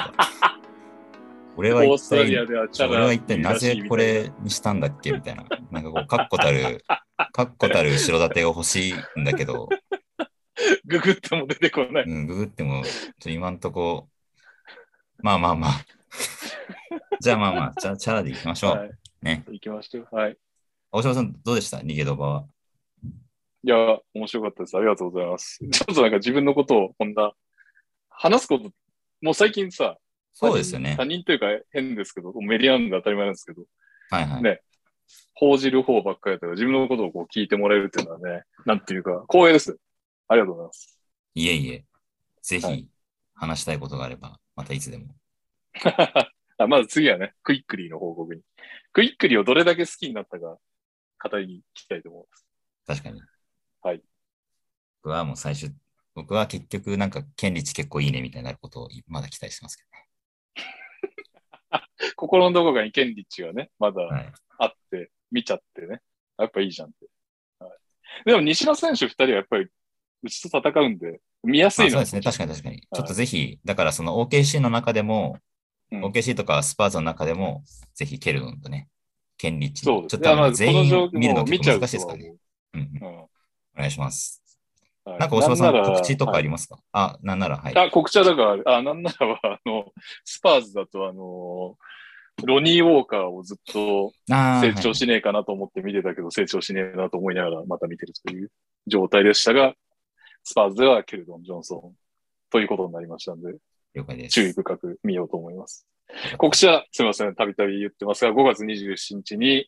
[1.57, 5.45] 俺は一体、俺は一体なぜこれにしたんだっけみたいな。
[5.71, 6.85] なんかこう、確固たる、
[7.33, 9.69] 確固たる後ろ盾が欲しいんだけど、
[10.87, 12.05] ググっても出てこない。
[12.05, 14.09] うん、ググっても、ちょっと今んとこ、
[15.19, 15.71] まあまあまあ。
[17.21, 18.77] じゃあまあまあ、じゃあチャラで行きましょう。
[18.77, 18.91] はい。
[19.23, 19.45] ね。
[19.49, 20.09] 行きましょう。
[20.11, 20.37] はい。
[20.91, 21.79] 大島さん、どうでした？
[21.79, 22.45] 逃げドバは。
[23.63, 23.77] いや、
[24.13, 24.77] 面白かったです。
[24.77, 25.59] ありがとうございます。
[25.71, 27.33] ちょっとなんか自分のことをこんな、
[28.11, 28.71] 話すこと、
[29.25, 29.97] もう最近さ、
[30.35, 31.05] そうですよね他。
[31.07, 33.63] 人というか変ですけど、メディアなんで当たり前なんですけど、
[34.11, 34.43] はいはい。
[34.43, 34.61] ね
[35.35, 39.79] 報じる方ばっかりだったから、自分のことをこう聞いてもらえるっていうのはね、なんていうか、光栄です。
[40.29, 40.99] ありがとうございます。
[41.35, 41.85] いえいえ、
[42.43, 42.89] ぜはひ
[43.35, 45.07] 話したいことがあれば、またいつでも。
[46.59, 48.43] あまず次はね、クイックリーの報告に。
[48.93, 50.59] クイックリーをどれだけ好きになったか、
[51.23, 52.47] 語りに聞きたいと思います。
[52.87, 53.23] 確かに。
[53.83, 54.03] はい。
[55.03, 55.73] 僕はもう最初、
[56.15, 59.85] 僕は結局なんか、権利値結構いいねみたいになることをまだ期待してますけ
[62.17, 64.17] 心のどこかにケンリッチがね、まだどね。
[64.17, 64.33] はい。
[64.59, 66.01] あって、見ちゃってね。
[66.39, 67.07] やっぱいいじゃんって。
[67.59, 69.67] はい、でも西野選手二人はやっぱり、
[70.23, 72.81] うちと戦うんで、見やすいのまあそうですね、確かに確かに。
[72.81, 75.39] ちょっとぜひ、だからその OKC の中でも、
[75.91, 77.63] うん OKC とかスパーズの中でも、
[77.95, 78.89] ぜひケルドンとね、
[79.37, 82.35] 権利値そうですちょっとあの全員見るの難しいですからね。
[82.73, 83.01] うん。
[83.05, 83.29] お
[83.77, 84.43] 願いします。
[85.07, 87.77] なんか大島さん、告知とかあはいりますか、あ、なんなら、はい。
[87.77, 89.93] あ、告知はだから、あ、なんならは、あの、
[90.25, 91.77] スパーズだと、あの、
[92.45, 98.51] ロニー・ウォーカーをずっと成長しねえかなと思って見てたけど、成長しねえなと思いながらまた見てるという
[98.87, 99.75] 状態でしたが、
[100.43, 101.97] スパーズではケルドン・ジョンソン
[102.51, 103.55] ということになりましたんで、
[103.95, 104.35] 了解です。
[104.35, 105.87] 注意深く見ようと思います。
[106.39, 109.67] 告知は、すみません、たびたび言ってますが、5月27日に、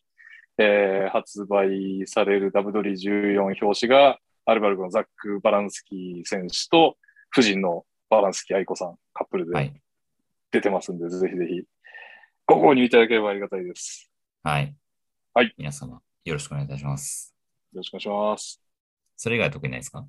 [0.57, 4.19] えー発売される W14 表紙が、
[4.49, 6.97] アルバルクのザック・バランスキー選手と、
[7.37, 9.73] 夫人のバランスキー愛子さん、カップルではい。
[10.51, 11.63] 出てますんで、ぜひぜひ、
[12.45, 14.09] ご購入いただければありがたいです。
[14.43, 14.73] はい。
[15.33, 15.53] はい。
[15.57, 17.35] 皆様、よろしくお願いいたします。
[17.73, 18.61] よろしくお願いします。
[19.17, 20.07] それ以外は特にないですか？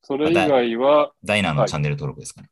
[0.00, 2.48] それ以外は、ダイナーはいのチャンネル登録ですかね。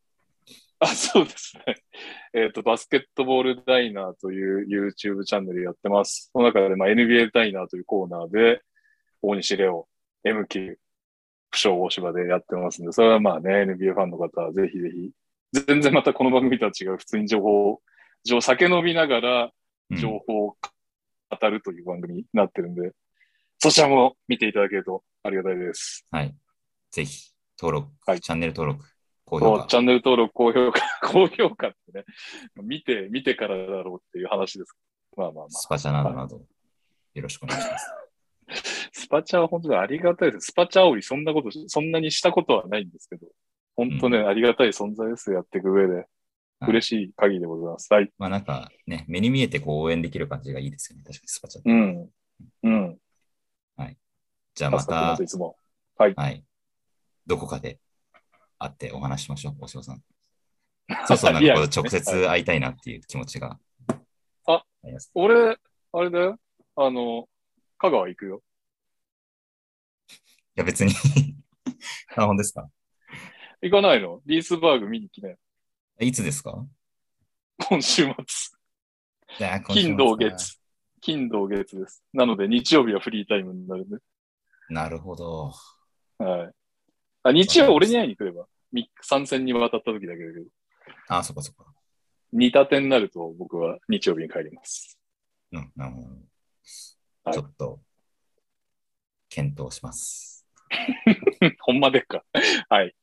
[0.79, 1.77] あ、そうですね。
[2.35, 6.29] えっ、と、バスケットボールダイナーという YouTube チャンネルやってます。
[6.33, 8.61] その中で、まあ、NBA ダイナーというコーナーで、
[9.23, 9.89] 大西レオ、
[10.25, 10.77] MQ、
[11.53, 15.11] 不詳大芝でやってますんで、それはまあね、NBA ファンの方はぜひぜひ、
[15.67, 17.83] 全然またこの番組とは違う、普通に情報を、
[18.25, 19.51] 情酒飲みながら
[19.91, 20.57] うん情報を
[21.41, 22.93] 語るという番組になってるんで、
[23.59, 26.07] そちらも見ていただけるとありがたいです。
[26.11, 26.35] はい。
[26.91, 27.31] ぜひ、
[27.61, 28.85] 登録、はいチャンネル登録、
[29.27, 29.77] 高評価チ。
[29.77, 32.05] ャンネル登録、高評価、 高評価ってね、
[32.63, 34.75] 見て、見てからだろうっていう話です。
[35.17, 35.49] まあまあまあ。
[35.51, 36.41] スパチャなどなど、
[37.15, 38.02] よろしくお願いします。
[38.93, 40.47] スパチャは本当にありがたいです。
[40.47, 43.27] スパチャ煽りそんなことし、そんなにしたことはないんですけど、
[43.77, 45.33] 本当ね、ありがたい存在です。
[45.33, 45.95] やっていく上で。
[45.95, 46.07] はい
[46.65, 47.93] 嬉しい限りでございます。
[47.93, 48.13] はい。
[48.19, 51.03] まあなんかね、目に見えてこう応援できる感じがいいですよね。
[51.03, 51.71] 確かにスパチャって。
[51.71, 52.09] うん。
[52.63, 52.99] うん。
[54.55, 55.57] じゃあまたい、つも。
[55.97, 56.15] はい。
[56.15, 56.45] はい。
[57.27, 57.79] どこかで
[58.59, 60.03] 会ってお話しましょう、大島さん。
[61.07, 63.59] そうそう、なんかこう直接会いたいなっていう気持ちが。
[64.47, 64.65] あ。
[65.15, 65.57] 俺、
[65.93, 66.39] あれだよ。
[66.77, 67.29] あの、
[67.83, 68.43] 香川行くよ。
[70.09, 70.15] い
[70.55, 70.93] や別に
[72.17, 72.71] あ、本当ですか？
[73.61, 74.23] 行かないの？
[74.25, 75.37] リースバーグ見に来なよ。
[75.99, 76.65] いつですか？
[77.59, 78.15] 今週末。
[79.67, 80.61] 金土月。
[81.01, 82.05] 金土月です。
[82.13, 83.99] なので日曜日はフリータイムになるね。
[84.69, 85.53] なるほど。
[86.19, 86.53] はい。
[87.25, 88.47] あ日曜俺に会いに来れば。
[88.71, 90.47] み参戦に渡った時だけだけど。
[91.09, 91.67] あ、そっかそっか。
[92.33, 95.01] 二立てになると僕は日曜日に帰ります。
[95.51, 96.09] うん、なるほど。
[97.25, 97.81] はいちょっと、
[99.29, 100.47] 検討します。
[101.61, 102.25] ほんまでっか？
[102.69, 102.95] はい。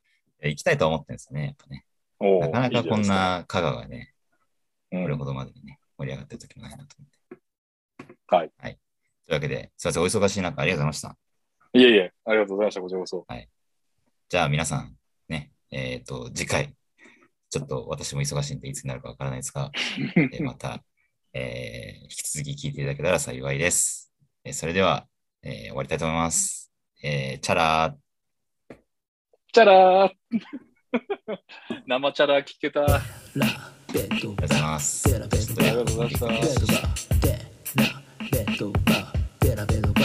[0.43, 1.86] 行きたいとは思ってるんですよね、やっぱね。
[2.20, 4.17] なかなかこんな香川がね、ないですか
[4.91, 7.43] これうんほどまでにね、盛り上がってる時もないなと思って。
[8.28, 8.51] はい。
[8.57, 8.80] はい。
[9.26, 11.17] というわけで、すいません、お忙しい中ありがとうございました。
[11.74, 12.82] いえいえ、ありがとうございました。
[12.82, 13.26] こちらこそ。
[14.28, 14.97] じゃあ皆さん、
[15.28, 16.76] ね、えっ、と、次回、
[17.49, 19.72] ちょっと私も忙しいんでいつになるかわからないですが、
[20.15, 20.84] えーまた、
[21.34, 24.09] えー引き続き聞いていただけたら幸いです。
[24.50, 25.06] えーそれでは、
[25.43, 26.72] えー終わりたいと思います。
[27.04, 27.91] えーチャラ。
[27.91, 28.76] ー。
[29.54, 30.10] チャラ。
[30.10, 30.12] ー
[31.86, 32.84] 生チャラー聞けた。
[32.84, 33.02] あ
[33.93, 35.08] りがとうございます。
[35.16, 35.38] ありがと
[35.93, 36.74] うございまし
[39.95, 39.99] た